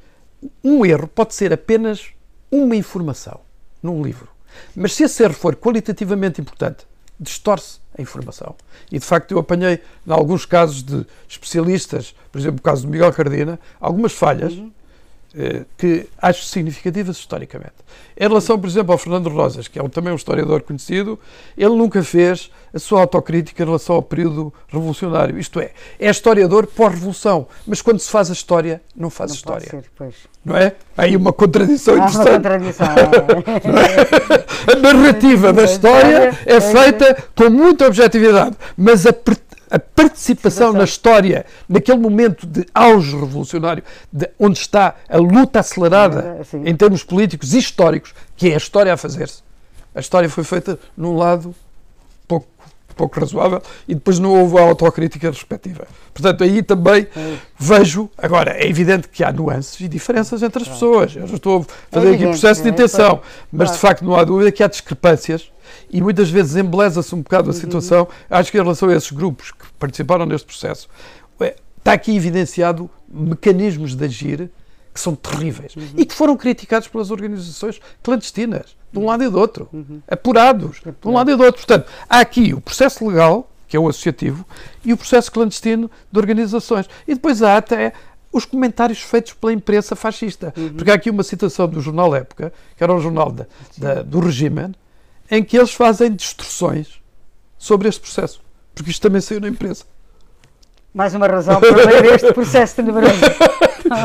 um 0.65 0.85
erro 0.85 1.07
pode 1.07 1.35
ser 1.35 1.53
apenas 1.53 2.09
uma 2.51 2.75
informação 2.75 3.41
num 3.83 4.03
livro. 4.03 4.29
Mas 4.75 4.95
se 4.95 5.05
esse 5.05 5.23
erro 5.23 5.35
for 5.35 5.57
qualitativamente 5.57 6.41
importante, 6.41 6.87
distorce 7.19 7.79
a 7.97 8.01
informação. 8.01 8.55
E 8.91 8.99
de 8.99 9.05
facto 9.05 9.33
eu 9.33 9.39
apanhei, 9.39 9.83
em 10.07 10.13
alguns 10.13 10.47
casos 10.47 10.83
de 10.83 11.07
especialistas, 11.29 12.15
por 12.33 12.39
exemplo, 12.39 12.59
o 12.59 12.63
caso 12.63 12.83
do 12.83 12.89
Miguel 12.89 13.13
Cardina, 13.13 13.61
algumas 13.81 14.13
falhas 14.13 14.53
uhum. 14.53 14.73
Eh, 15.33 15.65
que 15.79 16.09
acho 16.21 16.45
significativas 16.45 17.17
historicamente. 17.17 17.75
Em 18.19 18.27
relação, 18.27 18.59
por 18.59 18.69
exemplo, 18.69 18.91
ao 18.91 18.99
Fernando 18.99 19.29
Rosas, 19.29 19.69
que 19.69 19.79
é 19.79 19.89
também 19.89 20.13
um 20.13 20.17
historiador 20.17 20.63
conhecido, 20.63 21.19
ele 21.57 21.75
nunca 21.77 22.03
fez 22.03 22.51
a 22.75 22.79
sua 22.79 23.01
autocrítica 23.01 23.63
em 23.63 23.67
relação 23.67 23.95
ao 23.95 24.03
período 24.03 24.53
revolucionário. 24.69 25.39
Isto 25.39 25.61
é, 25.61 25.71
é 25.99 26.11
historiador 26.11 26.67
pós-revolução, 26.67 27.47
mas 27.65 27.81
quando 27.81 28.01
se 28.01 28.11
faz 28.11 28.29
a 28.29 28.33
história, 28.33 28.83
não 28.95 29.09
faz 29.09 29.31
não 29.31 29.37
história. 29.37 29.71
Ser, 29.71 29.85
não 30.45 30.57
é? 30.57 30.75
Há 30.97 31.03
aí 31.03 31.17
uma 31.17 31.33
contradição 31.33 31.97
interessante. 31.97 32.27
Uma 32.27 32.35
contradição, 32.35 32.87
é. 34.67 34.73
a 34.73 34.79
narrativa 34.81 35.53
da 35.53 35.63
história 35.63 36.37
é 36.45 36.61
feita 36.61 37.25
com 37.37 37.51
muita 37.51 37.87
objetividade, 37.87 38.57
mas 38.77 39.07
a 39.07 39.13
a 39.71 39.79
participação 39.79 40.73
na 40.73 40.85
história, 40.85 41.47
naquele 41.69 41.99
momento 41.99 42.47
de 42.47 42.67
auge 42.75 43.17
revolucionário, 43.17 43.85
de 44.13 44.29
onde 44.39 44.59
está 44.59 44.97
a 45.09 45.17
luta 45.17 45.61
acelerada 45.61 46.41
é, 46.53 46.69
em 46.69 46.75
termos 46.75 47.05
políticos 47.05 47.55
e 47.55 47.59
históricos, 47.59 48.13
que 48.37 48.51
é 48.51 48.55
a 48.55 48.57
história 48.57 48.93
a 48.93 48.97
fazer-se. 48.97 49.43
A 49.95 50.01
história 50.01 50.29
foi 50.29 50.45
feita 50.45 50.79
num 50.97 51.17
lado 51.17 51.55
pouco, 52.27 52.49
pouco 52.97 53.21
razoável 53.21 53.63
e 53.87 53.95
depois 53.95 54.19
não 54.19 54.41
houve 54.41 54.59
a 54.59 54.63
autocrítica 54.63 55.31
respectiva. 55.31 55.87
Portanto, 56.13 56.45
aí 56.45 56.63
também 56.63 57.07
é. 57.17 57.37
vejo. 57.59 58.11
Agora, 58.19 58.53
é 58.53 58.69
evidente 58.69 59.09
que 59.09 59.23
há 59.23 59.33
nuances 59.33 59.81
e 59.81 59.89
diferenças 59.89 60.43
entre 60.43 60.63
as 60.63 60.69
pessoas. 60.69 61.15
Eu 61.15 61.27
já 61.27 61.37
estou 61.37 61.61
a 61.61 61.95
fazer 61.95 62.11
é 62.11 62.15
aqui 62.15 62.25
processo 62.25 62.63
de 62.63 62.69
é? 62.69 62.73
intenção, 62.73 63.21
mas 63.53 63.73
de 63.73 63.79
facto 63.79 64.05
não 64.05 64.15
há 64.15 64.25
dúvida 64.25 64.51
que 64.53 64.63
há 64.63 64.69
discrepâncias 64.69 65.51
e 65.91 66.01
muitas 66.01 66.31
vezes 66.31 66.57
embeleza-se 66.57 67.15
um 67.15 67.23
bocado 67.23 67.51
a 67.51 67.53
uhum. 67.53 67.61
situação. 67.61 68.09
Acho 68.29 68.51
que 68.51 68.59
em 68.59 68.63
relação 68.63 68.89
a 68.89 68.95
esses 68.95 69.11
grupos 69.11 69.51
que 69.51 69.67
participaram 69.79 70.27
neste 70.27 70.47
processo, 70.47 70.89
está 71.81 71.93
aqui 71.93 72.15
evidenciado 72.15 72.89
mecanismos 73.09 73.95
de 73.95 74.05
agir 74.05 74.51
que 74.93 75.01
são 75.01 75.15
terríveis 75.15 75.75
uhum. 75.77 75.89
e 75.97 76.05
que 76.05 76.15
foram 76.15 76.37
criticados 76.37 76.89
pelas 76.89 77.11
organizações 77.11 77.81
clandestinas, 78.03 78.77
de 78.93 78.99
um 78.99 79.07
lado 79.07 79.23
e 79.23 79.29
do 79.29 79.39
outro, 79.39 79.69
uhum. 79.73 80.01
apurados, 80.09 80.81
de 80.81 81.09
um 81.09 81.13
lado 81.13 81.31
e 81.31 81.37
do 81.37 81.43
outro. 81.43 81.65
Portanto, 81.65 81.91
há 82.09 82.21
aqui 82.21 82.53
o 82.53 82.61
processo 82.61 83.07
legal, 83.07 83.49
que 83.69 83.77
é 83.77 83.81
o 83.81 83.89
associativo, 83.89 84.45
e 84.85 84.93
o 84.93 84.97
processo 84.97 85.31
clandestino 85.31 85.91
de 86.11 86.19
organizações. 86.19 86.89
E 87.07 87.15
depois 87.15 87.41
há 87.41 87.57
até 87.57 87.93
os 88.33 88.45
comentários 88.45 89.01
feitos 89.01 89.33
pela 89.33 89.53
imprensa 89.53 89.97
fascista. 89.97 90.53
Uhum. 90.57 90.75
Porque 90.75 90.91
há 90.91 90.95
aqui 90.95 91.09
uma 91.09 91.23
citação 91.23 91.69
do 91.69 91.81
jornal 91.81 92.15
Época, 92.15 92.53
que 92.77 92.83
era 92.83 92.93
um 92.93 93.01
jornal 93.01 93.31
da, 93.31 93.47
da, 93.77 94.03
do 94.03 94.21
regime, 94.21 94.73
em 95.31 95.45
que 95.45 95.57
eles 95.57 95.73
fazem 95.73 96.13
distorções 96.13 97.01
sobre 97.57 97.89
este 97.89 98.01
processo. 98.01 98.41
Porque 98.75 98.91
isto 98.91 99.03
também 99.03 99.21
saiu 99.21 99.41
na 99.41 99.49
imprensa. 99.49 99.85
Mais 100.93 101.15
uma 101.15 101.29
razão 101.29 101.61
para 101.61 102.01
ler 102.01 102.15
este 102.15 102.33
processo 102.33 102.77
tenebroso. 102.77 103.13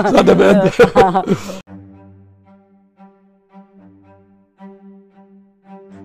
Exatamente. 0.08 0.78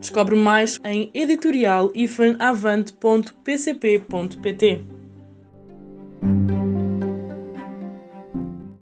Descobre 0.01 0.35
mais 0.35 0.81
em 0.83 1.11
editorial 1.13 1.93
ifranavante.pcp.pt. 1.95 4.85